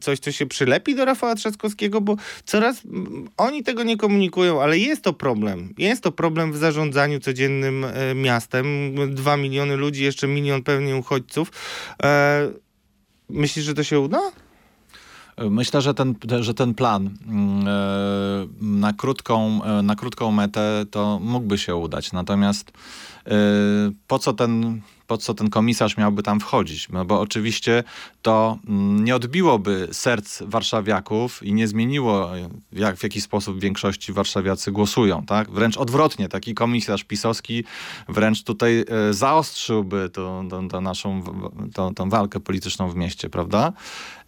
coś, 0.01 0.19
co 0.19 0.33
się 0.33 0.47
przylepi 0.47 0.95
do 0.95 1.05
Rafała 1.05 1.35
Trzaskowskiego, 1.35 2.01
bo 2.01 2.17
coraz 2.45 2.85
mm, 2.85 3.29
oni 3.37 3.63
tego 3.63 3.83
nie 3.83 3.97
komunikują, 3.97 4.63
ale 4.63 4.79
jest 4.79 5.03
to 5.03 5.13
problem. 5.13 5.75
Jest 5.79 6.03
to 6.03 6.13
problem 6.13 6.53
w 6.53 6.57
zarządzaniu 6.57 7.21
codziennym 7.21 7.87
miastem. 8.15 8.95
Dwa 9.15 9.37
miliony 9.37 9.77
ludzi, 9.77 10.05
jeszcze 10.05 10.29
milion 10.29 10.63
pewnie 10.63 10.97
uchodźców. 10.97 11.53
Myślisz, 13.33 13.65
że 13.65 13.75
to 13.75 13.85
się 13.85 14.01
uda? 14.01 14.21
Myślę, 15.39 15.83
że 15.83 15.95
ten, 15.95 16.15
że 16.41 16.55
ten 16.55 16.75
plan 16.75 17.11
mm, 17.29 17.69
e, 17.69 18.47
na 18.61 18.93
krótką, 18.93 19.65
e, 19.65 19.83
na 19.83 19.97
krótką 19.97 20.31
metę 20.31 20.85
to 20.91 21.19
mógłby 21.23 21.59
się 21.59 21.77
udać. 21.77 22.13
Natomiast 22.13 22.73
e, 23.27 23.33
po 24.07 24.19
co 24.19 24.33
ten, 24.33 24.81
po 25.07 25.19
co 25.19 25.35
ten 25.35 25.51
komisarz 25.51 25.97
miałby 25.97 26.23
tam 26.23 26.41
wchodzić? 26.41 26.89
No 26.89 27.05
bo 27.05 27.21
oczywiście 27.21 27.85
to 28.23 28.59
mm, 28.69 29.05
nie 29.05 29.17
odbiłoby 29.17 29.89
serc 29.93 30.43
warszawiaków 30.43 31.43
i 31.43 31.55
nie 31.55 31.69
zmieniło, 31.69 32.31
jak, 32.73 32.97
w 32.97 33.03
jaki 33.03 33.21
sposób 33.21 33.57
w 33.57 33.61
większości 33.61 34.13
warszawiacy 34.13 34.73
głosują. 34.73 35.25
Tak? 35.27 35.51
Wręcz 35.51 35.77
odwrotnie, 35.77 36.29
taki 36.29 36.55
komisarz 36.55 37.05
pisowski 37.05 37.65
wręcz 38.09 38.43
tutaj 38.43 38.85
zaostrzyłby 39.11 40.11
tą, 40.13 40.49
tą, 40.71 40.81
naszą 40.81 41.23
tą 41.95 42.11
walkę 42.11 42.41
polityczną 42.41 42.91
w 42.91 42.97
mieście, 42.97 43.31
prawda? 43.31 43.73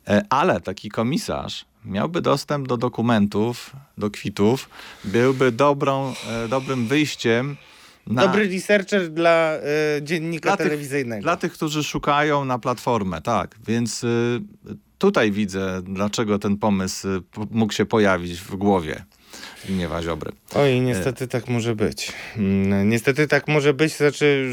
E, 0.08 0.22
Ale 0.30 0.60
taki 0.60 0.88
komisarz 0.88 1.64
miałby 1.84 2.20
dostęp 2.22 2.68
do 2.68 2.76
dokumentów, 2.76 3.76
do 3.98 4.10
kwitów, 4.10 4.68
byłby 5.04 5.52
dobrą, 5.52 6.14
e, 6.30 6.48
dobrym 6.48 6.86
wyjściem 6.86 7.56
na, 8.06 8.22
Dobry 8.26 8.48
researcher 8.48 9.10
dla 9.10 9.52
e, 9.52 9.60
dziennika 10.02 10.48
Dla 10.48 10.56
tych- 10.56 10.66
telewizyjnego. 10.66 11.22
dla 11.22 11.36
tych, 11.36 11.52
którzy 11.52 11.84
szukają 11.84 12.44
na 12.44 12.58
platformę. 12.58 13.22
Tak, 13.22 13.56
więc 13.66 14.04
y, 14.04 14.42
tutaj 14.98 15.32
widzę, 15.32 15.82
dlaczego 15.82 16.38
ten 16.38 16.56
pomysł 16.56 17.08
y, 17.08 17.20
mógł 17.50 17.72
się 17.72 17.86
pojawić 17.86 18.40
w 18.40 18.56
głowie 18.56 19.04
Zbigniewa 19.64 20.02
Ziobry. 20.02 20.32
Oj, 20.54 20.80
niestety 20.80 21.28
tak 21.28 21.48
może 21.48 21.76
być. 21.76 22.12
Mm, 22.36 22.88
Niestety 22.88 23.28
tak 23.28 23.48
może 23.48 23.74
być, 23.74 23.96
znaczy, 23.96 24.50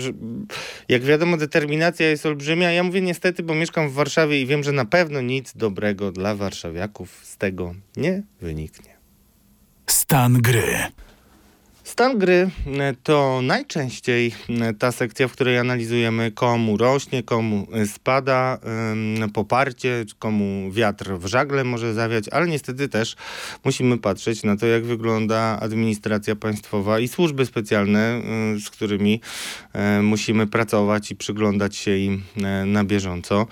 jak 0.89 1.01
wiadomo, 1.03 1.37
determinacja 1.37 2.09
jest 2.09 2.25
olbrzymia. 2.25 2.71
Ja 2.71 2.83
mówię 2.83 3.01
niestety, 3.01 3.43
bo 3.43 3.55
mieszkam 3.55 3.89
w 3.89 3.93
Warszawie 3.93 4.41
i 4.41 4.45
wiem, 4.45 4.63
że 4.63 4.71
na 4.71 4.85
pewno 4.85 5.21
nic 5.21 5.53
dobrego 5.55 6.11
dla 6.11 6.35
warszawiaków 6.35 7.19
z 7.25 7.37
tego 7.37 7.75
nie 7.97 8.23
wyniknie. 8.41 8.97
Stan 9.87 10.33
gry. 10.41 10.63
Stan 11.91 12.19
gry 12.19 12.49
e, 12.79 12.93
to 13.03 13.39
najczęściej 13.43 14.31
e, 14.49 14.73
ta 14.73 14.91
sekcja, 14.91 15.27
w 15.27 15.31
której 15.31 15.57
analizujemy 15.57 16.31
komu 16.31 16.77
rośnie, 16.77 17.23
komu 17.23 17.67
e, 17.73 17.85
spada 17.85 18.57
poparcie, 19.33 20.05
komu 20.19 20.71
wiatr 20.71 21.11
w 21.17 21.25
żagle 21.25 21.63
może 21.63 21.93
zawiać, 21.93 22.29
ale 22.29 22.47
niestety 22.47 22.89
też 22.89 23.15
musimy 23.63 23.97
patrzeć 23.97 24.43
na 24.43 24.57
to, 24.57 24.65
jak 24.65 24.85
wygląda 24.85 25.59
administracja 25.61 26.35
państwowa 26.35 26.99
i 26.99 27.07
służby 27.07 27.45
specjalne, 27.45 28.21
z 28.65 28.69
którymi 28.69 29.21
musimy 30.01 30.47
pracować 30.47 31.11
i 31.11 31.15
przyglądać 31.15 31.75
się 31.75 31.97
im 31.97 32.23
na 32.65 32.83
bieżąco. 32.83 33.47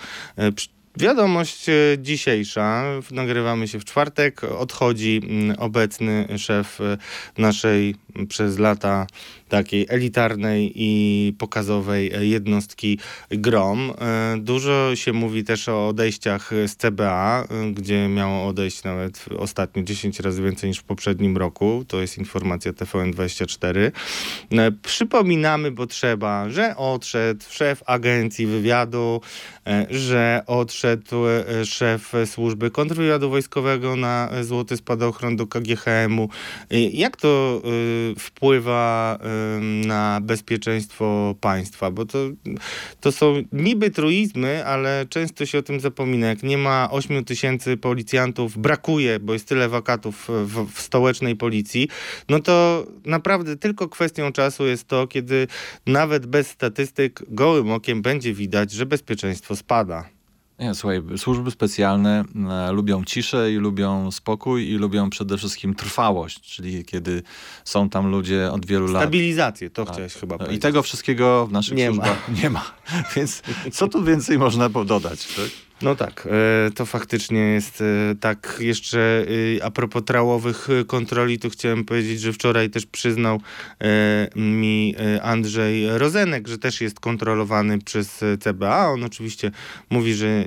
Wiadomość 0.99 1.69
e, 1.69 1.73
dzisiejsza, 1.99 2.83
nagrywamy 3.11 3.67
się 3.67 3.79
w 3.79 3.85
czwartek, 3.85 4.43
odchodzi 4.43 5.21
mm, 5.23 5.59
obecny 5.59 6.27
szef 6.37 6.81
e, 6.81 6.97
naszej 7.37 7.95
przez 8.29 8.59
lata 8.59 9.07
takiej 9.49 9.85
elitarnej 9.89 10.71
i 10.75 11.33
pokazowej 11.37 12.29
jednostki 12.29 12.99
GROM. 13.29 13.91
E, 14.01 14.37
Dużo 14.37 14.95
się 14.95 15.13
mówi 15.13 15.43
też 15.43 15.69
o 15.69 15.87
odejściach 15.87 16.51
z 16.67 16.75
CBA, 16.75 17.43
e, 17.43 17.71
gdzie 17.71 18.07
miało 18.07 18.47
odejść 18.47 18.83
nawet 18.83 19.25
ostatnio 19.37 19.83
10 19.83 20.19
razy 20.19 20.43
więcej 20.43 20.69
niż 20.69 20.79
w 20.79 20.83
poprzednim 20.83 21.37
roku. 21.37 21.85
To 21.87 22.01
jest 22.01 22.17
informacja 22.17 22.73
TVN24. 22.73 23.91
E, 24.51 24.71
Przypominamy, 24.71 25.71
bo 25.71 25.87
trzeba, 25.87 26.49
że 26.49 26.77
odszedł 26.77 27.45
szef 27.49 27.83
agencji 27.85 28.47
wywiadu, 28.47 29.21
że 29.89 30.43
odszedł 30.47 31.15
szef 31.65 32.13
służby 32.25 32.71
kontrwywiadu 32.71 33.29
wojskowego 33.29 33.95
na 33.95 34.29
złoty 34.41 34.77
spadochron 34.77 35.35
do 35.35 35.47
KGHM-u. 35.47 36.29
Jak 36.91 37.17
to 37.17 37.61
wpływa 38.19 39.19
na 39.85 40.19
bezpieczeństwo 40.21 41.35
państwa? 41.41 41.91
Bo 41.91 42.05
to, 42.05 42.17
to 43.01 43.11
są 43.11 43.43
niby 43.51 43.91
truizmy, 43.91 44.65
ale 44.65 45.05
często 45.09 45.45
się 45.45 45.57
o 45.59 45.61
tym 45.61 45.79
zapomina. 45.79 46.27
Jak 46.27 46.43
nie 46.43 46.57
ma 46.57 46.87
8 46.91 47.25
tysięcy 47.25 47.77
policjantów, 47.77 48.57
brakuje, 48.57 49.19
bo 49.19 49.33
jest 49.33 49.47
tyle 49.47 49.69
wakatów 49.69 50.27
w, 50.29 50.73
w 50.73 50.81
stołecznej 50.81 51.35
policji, 51.35 51.87
no 52.29 52.39
to 52.39 52.85
naprawdę 53.05 53.57
tylko 53.57 53.89
kwestią 53.89 54.31
czasu 54.31 54.67
jest 54.67 54.87
to, 54.87 55.07
kiedy 55.07 55.47
nawet 55.85 56.25
bez 56.25 56.47
statystyk 56.47 57.23
gołym 57.27 57.71
okiem 57.71 58.01
będzie 58.01 58.33
widać, 58.33 58.71
że 58.71 58.85
bezpieczeństwo 58.85 59.55
spada. 59.55 60.18
Nie, 60.59 60.75
słuchaj, 60.75 61.01
służby 61.17 61.51
specjalne 61.51 62.23
e, 62.67 62.71
lubią 62.71 63.03
ciszę 63.03 63.51
i 63.51 63.55
lubią 63.55 64.11
spokój 64.11 64.69
i 64.69 64.75
lubią 64.75 65.09
przede 65.09 65.37
wszystkim 65.37 65.75
trwałość, 65.75 66.41
czyli 66.41 66.85
kiedy 66.85 67.23
są 67.65 67.89
tam 67.89 68.07
ludzie 68.11 68.51
od 68.51 68.65
wielu 68.65 68.87
lat. 68.87 69.01
Stabilizację, 69.03 69.69
to 69.69 69.85
Tak. 69.85 69.93
chciałeś 69.93 70.13
chyba 70.13 70.35
No 70.35 70.39
powiedzieć. 70.39 70.57
I 70.57 70.61
tego 70.61 70.83
wszystkiego 70.83 71.47
w 71.47 71.51
naszych 71.51 71.77
Nie 71.77 71.91
ma. 71.91 71.95
służbach 71.95 72.29
nie 72.43 72.49
ma. 72.49 72.65
Więc 73.15 73.41
co 73.71 73.87
tu 73.87 74.03
więcej 74.03 74.37
można 74.39 74.69
dodać? 74.69 75.27
Tak? 75.35 75.45
No 75.81 75.95
tak, 75.95 76.27
e, 76.67 76.71
to 76.71 76.85
faktycznie 76.85 77.39
jest 77.39 77.81
e, 77.81 78.15
tak. 78.19 78.57
Jeszcze 78.59 79.25
e, 79.57 79.65
a 79.65 79.71
propos 79.71 80.03
trałowych 80.05 80.67
kontroli, 80.87 81.39
to 81.39 81.49
chciałem 81.49 81.85
powiedzieć, 81.85 82.21
że 82.21 82.33
wczoraj 82.33 82.69
też 82.69 82.85
przyznał 82.85 83.41
mi 84.35 84.95
Andrzej 85.21 85.97
Rozenek, 85.97 86.47
że 86.47 86.57
też 86.57 86.81
jest 86.81 86.99
kontrolowany 86.99 87.79
przez 87.79 88.23
CBA. 88.39 88.89
On 88.89 89.03
oczywiście 89.03 89.51
mówi, 89.89 90.13
że 90.13 90.45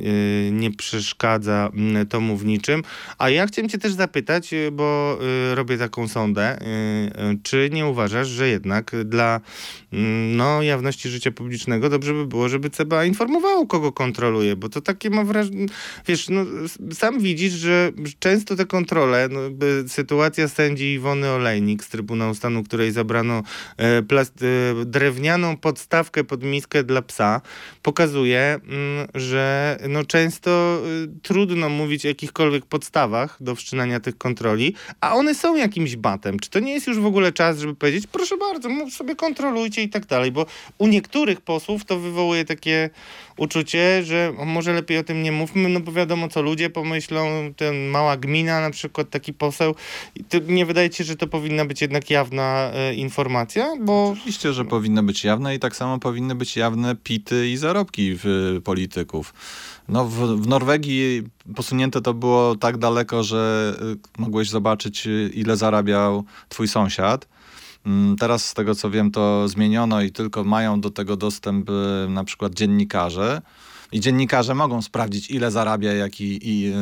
nie 0.50 0.70
przeszkadza 0.70 1.70
m, 1.74 2.06
tomu 2.06 2.36
w 2.36 2.44
niczym. 2.44 2.82
A 3.18 3.30
ja 3.30 3.46
chciałem 3.46 3.68
cię 3.68 3.78
też 3.78 3.92
zapytać, 3.92 4.50
bo 4.72 5.18
robię 5.54 5.78
taką 5.78 6.08
sondę, 6.08 6.58
czy 7.42 7.70
nie 7.72 7.86
uważasz, 7.86 8.28
że 8.28 8.48
jednak 8.48 8.92
dla 9.04 9.40
no, 10.36 10.62
jawności 10.62 11.08
życia 11.08 11.30
publicznego 11.30 11.88
dobrze 11.88 12.12
by 12.12 12.26
było, 12.26 12.48
żeby 12.48 12.70
CBA 12.70 13.04
informowało, 13.04 13.66
kogo 13.66 13.92
kontroluje, 13.92 14.56
bo 14.56 14.68
to 14.68 14.80
takie 14.80 15.10
mam 15.10 15.21
wrażenie, 15.24 15.66
wiesz, 16.06 16.28
no, 16.28 16.44
sam 16.92 17.20
widzisz, 17.20 17.52
że 17.52 17.90
często 18.18 18.56
te 18.56 18.66
kontrole, 18.66 19.28
no, 19.30 19.40
sytuacja 19.88 20.48
sędzi 20.48 20.84
Iwony 20.84 21.30
Olejnik 21.30 21.84
z 21.84 21.88
Trybunału 21.88 22.34
Stanu, 22.34 22.64
której 22.64 22.92
zabrano 22.92 23.42
e, 23.76 24.02
plast, 24.02 24.42
e, 24.42 24.84
drewnianą 24.84 25.56
podstawkę 25.56 26.24
pod 26.24 26.42
miskę 26.42 26.84
dla 26.84 27.02
psa, 27.02 27.40
pokazuje, 27.82 28.60
mm, 28.68 29.08
że 29.14 29.78
no, 29.88 30.04
często 30.04 30.82
y, 31.04 31.20
trudno 31.22 31.68
mówić 31.68 32.04
o 32.04 32.08
jakichkolwiek 32.08 32.66
podstawach 32.66 33.36
do 33.40 33.54
wszczynania 33.54 34.00
tych 34.00 34.18
kontroli, 34.18 34.74
a 35.00 35.14
one 35.14 35.34
są 35.34 35.56
jakimś 35.56 35.96
batem. 35.96 36.38
Czy 36.38 36.50
to 36.50 36.60
nie 36.60 36.72
jest 36.72 36.86
już 36.86 36.98
w 36.98 37.06
ogóle 37.06 37.32
czas, 37.32 37.58
żeby 37.58 37.74
powiedzieć, 37.74 38.06
proszę 38.06 38.36
bardzo, 38.36 38.68
sobie 38.90 39.16
kontrolujcie 39.16 39.82
i 39.82 39.88
tak 39.88 40.06
dalej, 40.06 40.32
bo 40.32 40.46
u 40.78 40.86
niektórych 40.86 41.40
posłów 41.40 41.84
to 41.84 41.98
wywołuje 41.98 42.44
takie 42.44 42.90
uczucie, 43.42 44.02
że 44.04 44.32
może 44.46 44.72
lepiej 44.72 44.98
o 44.98 45.04
tym 45.04 45.22
nie 45.22 45.32
mówmy, 45.32 45.68
no 45.68 45.80
bo 45.80 45.92
wiadomo, 45.92 46.28
co 46.28 46.42
ludzie 46.42 46.70
pomyślą, 46.70 47.52
ten 47.56 47.86
mała 47.86 48.16
gmina 48.16 48.60
na 48.60 48.70
przykład, 48.70 49.10
taki 49.10 49.32
poseł. 49.32 49.74
Nie 50.48 50.66
wydaje 50.66 50.92
się, 50.92 51.04
że 51.04 51.16
to 51.16 51.26
powinna 51.26 51.64
być 51.64 51.80
jednak 51.80 52.10
jawna 52.10 52.70
e, 52.74 52.94
informacja, 52.94 53.72
bo... 53.80 54.08
Oczywiście, 54.08 54.52
że 54.52 54.64
powinny 54.64 55.02
być 55.02 55.24
jawne 55.24 55.54
i 55.54 55.58
tak 55.58 55.76
samo 55.76 55.98
powinny 55.98 56.34
być 56.34 56.56
jawne 56.56 56.96
pity 56.96 57.48
i 57.48 57.56
zarobki 57.56 58.14
w, 58.14 58.24
polityków. 58.64 59.34
No, 59.88 60.04
w, 60.04 60.42
w 60.42 60.46
Norwegii 60.46 61.22
posunięte 61.56 62.00
to 62.00 62.14
było 62.14 62.56
tak 62.56 62.78
daleko, 62.78 63.22
że 63.22 63.74
y, 64.18 64.20
mogłeś 64.22 64.50
zobaczyć, 64.50 65.08
ile 65.34 65.56
zarabiał 65.56 66.24
twój 66.48 66.68
sąsiad. 66.68 67.28
Mm, 67.86 68.16
Teraz 68.16 68.44
z 68.48 68.54
tego 68.54 68.74
co 68.74 68.90
wiem, 68.90 69.10
to 69.10 69.48
zmieniono 69.48 70.02
i 70.02 70.10
tylko 70.10 70.44
mają 70.44 70.80
do 70.80 70.90
tego 70.90 71.16
dostęp 71.16 71.70
y, 71.70 71.72
na 72.08 72.24
przykład 72.24 72.54
dziennikarze. 72.54 73.42
I 73.92 74.00
dziennikarze 74.00 74.54
mogą 74.54 74.82
sprawdzić, 74.82 75.30
ile 75.30 75.50
zarabia 75.50 75.92
jaki 75.92 76.38
i, 76.42 76.68
y, 76.68 76.74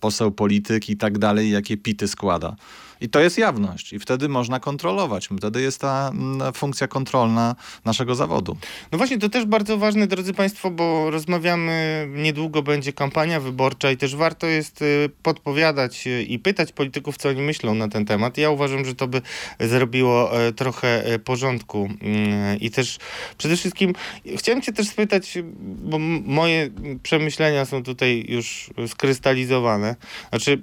poseł 0.00 0.30
polityk 0.30 0.90
i 0.90 0.96
tak 0.96 1.18
dalej, 1.18 1.50
jakie 1.50 1.76
pity 1.76 2.08
składa. 2.08 2.56
I 3.00 3.08
to 3.08 3.20
jest 3.20 3.38
jawność. 3.38 3.92
I 3.92 3.98
wtedy 3.98 4.28
można 4.28 4.60
kontrolować. 4.60 5.28
Wtedy 5.38 5.62
jest 5.62 5.80
ta 5.80 6.10
mm, 6.14 6.52
funkcja 6.52 6.88
kontrolna 6.88 7.56
naszego 7.84 8.14
zawodu. 8.14 8.56
No 8.92 8.98
właśnie, 8.98 9.18
to 9.18 9.28
też 9.28 9.44
bardzo 9.44 9.78
ważne, 9.78 10.06
drodzy 10.06 10.34
Państwo, 10.34 10.70
bo 10.70 11.10
rozmawiamy, 11.10 12.08
niedługo 12.14 12.62
będzie 12.62 12.92
kampania 12.92 13.40
wyborcza 13.40 13.90
i 13.90 13.96
też 13.96 14.16
warto 14.16 14.46
jest 14.46 14.82
y, 14.82 15.10
podpowiadać 15.22 16.06
y, 16.06 16.22
i 16.22 16.38
pytać 16.38 16.72
polityków, 16.72 17.16
co 17.16 17.28
oni 17.28 17.42
myślą 17.42 17.74
na 17.74 17.88
ten 17.88 18.04
temat. 18.04 18.38
Ja 18.38 18.50
uważam, 18.50 18.84
że 18.84 18.94
to 18.94 19.08
by 19.08 19.22
zrobiło 19.60 20.40
e, 20.40 20.52
trochę 20.52 21.04
e, 21.04 21.18
porządku 21.18 21.88
Mm, 22.00 22.60
i 22.60 22.70
też 22.70 22.98
przede 23.38 23.56
wszystkim 23.56 23.92
chciałem 24.36 24.62
Cię 24.62 24.72
też 24.72 24.88
spytać, 24.88 25.38
bo 25.62 25.98
moje 26.24 26.70
przemyślenia 27.02 27.64
są 27.64 27.82
tutaj 27.82 28.24
już 28.28 28.70
skrystalizowane. 28.86 29.96
Znaczy, 30.28 30.62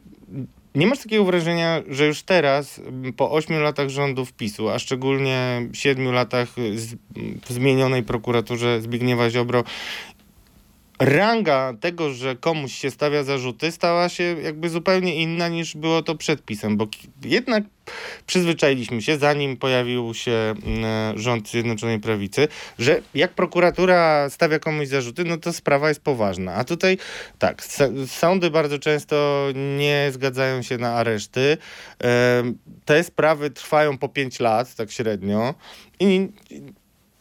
nie 0.75 0.87
masz 0.87 0.99
takiego 0.99 1.25
wrażenia, 1.25 1.81
że 1.89 2.07
już 2.07 2.23
teraz, 2.23 2.81
po 3.17 3.31
ośmiu 3.31 3.59
latach 3.59 3.89
rządów 3.89 4.33
PiSu, 4.33 4.69
a 4.69 4.79
szczególnie 4.79 5.67
siedmiu 5.73 6.11
latach 6.11 6.49
w 7.45 7.53
zmienionej 7.53 8.03
prokuraturze 8.03 8.81
Zbigniewa 8.81 9.29
Ziobro, 9.29 9.63
ranga 10.99 11.73
tego, 11.81 12.13
że 12.13 12.35
komuś 12.35 12.73
się 12.73 12.91
stawia 12.91 13.23
zarzuty, 13.23 13.71
stała 13.71 14.09
się 14.09 14.23
jakby 14.23 14.69
zupełnie 14.69 15.15
inna 15.15 15.47
niż 15.47 15.75
było 15.75 16.01
to 16.01 16.15
przed 16.15 16.45
PiSem, 16.45 16.77
bo 16.77 16.87
jednak 17.25 17.63
przyzwyczailiśmy 18.25 19.01
się, 19.01 19.17
zanim 19.17 19.57
pojawił 19.57 20.13
się 20.13 20.31
mm, 20.31 21.17
rząd 21.17 21.49
Zjednoczonej 21.49 21.99
Prawicy, 21.99 22.47
że 22.79 23.01
jak 23.13 23.33
prokuratura 23.33 24.29
stawia 24.29 24.59
komuś 24.59 24.87
zarzuty, 24.87 25.23
no 25.23 25.37
to 25.37 25.53
sprawa 25.53 25.89
jest 25.89 26.01
poważna. 26.01 26.53
A 26.53 26.63
tutaj 26.63 26.97
tak, 27.39 27.63
sądy 28.07 28.51
bardzo 28.51 28.79
często 28.79 29.47
nie 29.77 30.09
zgadzają 30.11 30.61
się 30.61 30.77
na 30.77 30.93
areszty. 30.93 31.57
Te 32.85 33.03
sprawy 33.03 33.49
trwają 33.49 33.97
po 33.97 34.09
5 34.09 34.39
lat, 34.39 34.75
tak 34.75 34.91
średnio. 34.91 35.53
I 35.99 36.27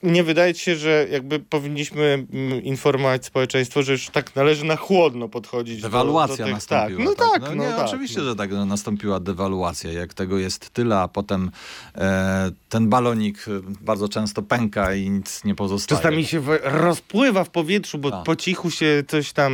nie 0.04 0.24
wydaje 0.24 0.54
ci 0.54 0.64
się, 0.64 0.76
że 0.76 1.06
jakby 1.10 1.38
powinniśmy 1.38 2.26
mm, 2.32 2.62
informować 2.62 3.24
społeczeństwo, 3.24 3.82
że 3.82 3.92
już 3.92 4.08
tak 4.08 4.36
należy 4.36 4.64
na 4.64 4.76
chłodno 4.76 5.28
podchodzić 5.28 5.82
do, 5.82 5.88
Dewaluacja 5.88 6.36
do 6.36 6.44
tych, 6.44 6.52
nastąpiła. 6.52 6.98
Tak, 7.14 7.18
no 7.18 7.30
tak, 7.30 7.56
no, 7.56 7.64
nie, 7.64 7.70
tak. 7.70 7.86
Oczywiście, 7.86 8.18
no. 8.18 8.24
że 8.24 8.36
tak 8.36 8.50
no, 8.50 8.66
nastąpiła 8.66 9.20
dewaluacja. 9.20 9.92
Jak 9.92 10.14
tego 10.14 10.38
jest 10.38 10.70
tyle, 10.70 10.98
a 10.98 11.08
potem 11.08 11.50
e, 11.94 12.50
ten 12.68 12.88
balonik 12.88 13.38
e, 13.48 13.50
bardzo 13.80 14.08
często 14.08 14.42
pęka 14.42 14.94
i 14.94 15.10
nic 15.10 15.44
nie 15.44 15.54
pozostaje. 15.54 15.98
Czasami 16.00 16.24
się 16.24 16.40
w- 16.40 16.60
rozpływa 16.62 17.44
w 17.44 17.50
powietrzu, 17.50 17.98
bo 17.98 18.10
Tak. 18.10 18.24
po 18.24 18.36
cichu 18.36 18.70
się 18.70 19.04
coś 19.08 19.32
tam, 19.32 19.52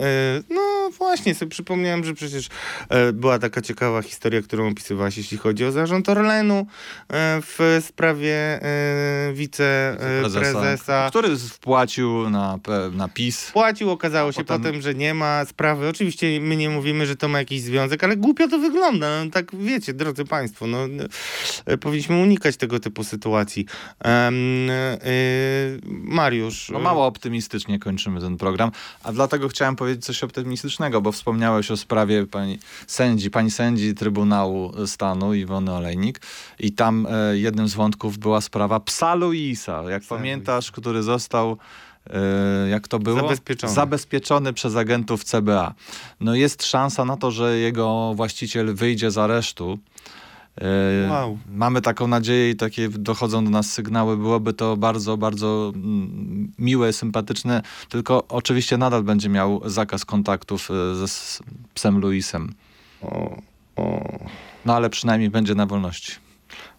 e, 0.00 0.42
no 0.54 0.72
no 0.82 0.90
właśnie, 0.90 1.34
sobie 1.34 1.50
przypomniałem, 1.50 2.04
że 2.04 2.14
przecież 2.14 2.48
e, 2.88 3.12
była 3.12 3.38
taka 3.38 3.60
ciekawa 3.60 4.02
historia, 4.02 4.42
którą 4.42 4.68
opisywałaś, 4.68 5.16
jeśli 5.16 5.38
chodzi 5.38 5.64
o 5.64 5.72
zarząd 5.72 6.08
Orlenu 6.08 6.66
e, 7.08 7.40
w 7.42 7.80
sprawie 7.88 8.60
e, 10.00 10.24
wiceprezesa. 10.24 11.06
który 11.10 11.36
wpłacił 11.36 12.30
na, 12.30 12.58
na 12.92 13.08
PiS. 13.08 13.50
Płacił, 13.52 13.90
okazało 13.90 14.32
się 14.32 14.44
Potem- 14.44 14.62
potem, 14.62 14.82
że 14.82 14.94
nie 14.94 15.14
ma 15.14 15.44
sprawy. 15.44 15.88
Oczywiście 15.88 16.40
my 16.40 16.56
nie 16.56 16.70
mówimy, 16.70 17.06
że 17.06 17.16
to 17.16 17.28
ma 17.28 17.38
jakiś 17.38 17.62
związek, 17.62 18.04
ale 18.04 18.16
głupio 18.16 18.48
to 18.48 18.58
wygląda. 18.58 19.24
No, 19.24 19.30
tak 19.30 19.56
wiecie, 19.56 19.94
drodzy 19.94 20.24
Państwo, 20.24 20.66
no, 20.66 20.78
e, 21.66 21.78
powinniśmy 21.78 22.16
unikać 22.22 22.56
tego 22.56 22.80
typu 22.80 23.04
sytuacji. 23.04 23.66
Em, 24.00 24.70
e, 24.70 24.98
Mariusz. 25.88 26.70
No 26.72 26.78
mało 26.78 27.06
optymistycznie 27.06 27.78
kończymy 27.78 28.20
ten 28.20 28.36
program, 28.36 28.70
a 29.04 29.12
dlatego 29.12 29.48
chciałem 29.48 29.76
powiedzieć 29.76 30.04
coś 30.04 30.24
optymistycznego, 30.24 31.00
bo 31.00 31.12
wspomniałeś 31.12 31.70
o 31.70 31.76
sprawie 31.76 32.26
pani 32.26 32.58
sędzi, 32.86 33.30
pani 33.30 33.50
sędzi 33.50 33.94
Trybunału 33.94 34.86
Stanu 34.86 35.34
Iwony 35.34 35.72
Olejnik 35.72 36.20
i 36.58 36.72
tam 36.72 37.06
e, 37.10 37.38
jednym 37.38 37.68
z 37.68 37.74
wątków 37.74 38.18
była 38.18 38.40
sprawa 38.40 38.80
psa 38.80 39.14
Luisa, 39.14 39.81
jak 39.88 40.02
pamiętasz, 40.08 40.70
który 40.70 41.02
został 41.02 41.56
e, 42.10 42.68
jak 42.68 42.88
to 42.88 42.98
było? 42.98 43.20
Zabezpieczony. 43.20 43.72
Zabezpieczony 43.72 44.52
przez 44.52 44.76
agentów 44.76 45.24
CBA. 45.24 45.74
No 46.20 46.34
jest 46.34 46.64
szansa 46.64 47.04
na 47.04 47.16
to, 47.16 47.30
że 47.30 47.58
jego 47.58 48.12
właściciel 48.14 48.74
wyjdzie 48.74 49.10
z 49.10 49.18
aresztu. 49.18 49.78
E, 50.60 51.10
Wow. 51.10 51.38
Mamy 51.48 51.80
taką 51.80 52.06
nadzieję 52.06 52.50
i 52.50 52.56
takie 52.56 52.88
dochodzą 52.88 53.44
do 53.44 53.50
nas 53.50 53.72
sygnały. 53.72 54.16
Byłoby 54.16 54.52
to 54.52 54.76
bardzo, 54.76 55.16
bardzo 55.16 55.72
mm, 55.74 56.52
miłe, 56.58 56.92
sympatyczne, 56.92 57.62
tylko 57.88 58.24
oczywiście 58.28 58.78
nadal 58.78 59.02
będzie 59.02 59.28
miał 59.28 59.60
zakaz 59.64 60.04
kontaktów 60.04 60.68
e, 60.70 61.06
ze 61.06 61.06
psem 61.74 61.98
Luisem. 61.98 62.54
No 64.64 64.74
ale 64.74 64.90
przynajmniej 64.90 65.30
będzie 65.30 65.54
na 65.54 65.66
wolności. 65.66 66.12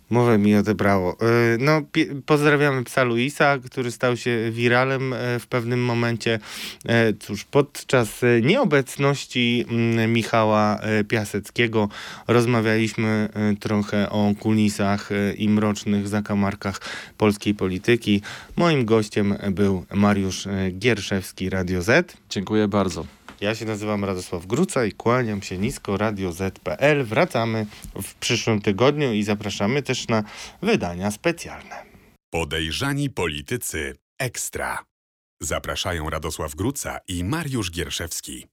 Mowę 0.10 0.38
mi 0.38 0.56
odebrało. 0.56 1.18
E, 1.22 1.58
No, 1.60 1.82
pozdrawiamy 2.26 2.84
psa 2.84 3.04
Luisa, 3.04 3.58
który 3.66 3.92
stał 3.92 4.18
się 4.18 4.52
wiralem 4.52 5.14
e, 5.14 5.40
w 5.40 5.48
pewnym 5.48 5.86
momencie. 5.86 6.40
E, 6.86 7.14
Cóż, 7.14 7.44
podczas 7.44 8.22
nieobecności 8.42 9.66
mm, 9.70 10.14
Michała 10.14 10.80
Piaseckiego 11.08 11.90
rozmawialiśmy 12.28 13.30
trochę 13.60 14.10
o 14.10 14.34
kulisach 14.40 15.10
i 15.38 15.50
mrocznych 15.50 16.08
zakamarkach 16.08 16.82
polskiej 17.18 17.54
polityki. 17.54 18.22
Moim 18.56 18.86
gościem 18.86 19.36
był 19.52 19.86
Mariusz 19.94 20.48
Gierszewski, 20.72 21.50
Radio 21.50 21.82
Z. 21.82 22.18
Dziękuję 22.30 22.68
bardzo. 22.68 23.23
Ja 23.44 23.56
się 23.56 23.66
nazywam 23.66 24.06
Radosław 24.06 24.46
Gruca 24.46 24.86
i 24.86 24.92
kłaniam 24.92 25.42
się 25.42 25.58
nisko 25.58 25.98
Radio 25.98 26.32
Z.pl. 26.32 27.04
Wracamy 27.04 27.66
w 28.02 28.16
przyszłym 28.16 28.62
tygodniu 28.62 29.14
i 29.14 29.24
zapraszamy 29.24 29.82
też 29.82 30.08
na 30.08 30.24
wydania 30.62 31.12
specjalne. 31.12 31.86
Podejrzani 32.34 33.10
politycy 33.10 33.96
ekstra. 34.20 34.84
Zapraszają 35.42 36.10
Radosław 36.10 36.56
Gruca 36.56 37.00
i 37.08 37.24
Mariusz 37.24 37.72
Gierszewski. 37.72 38.53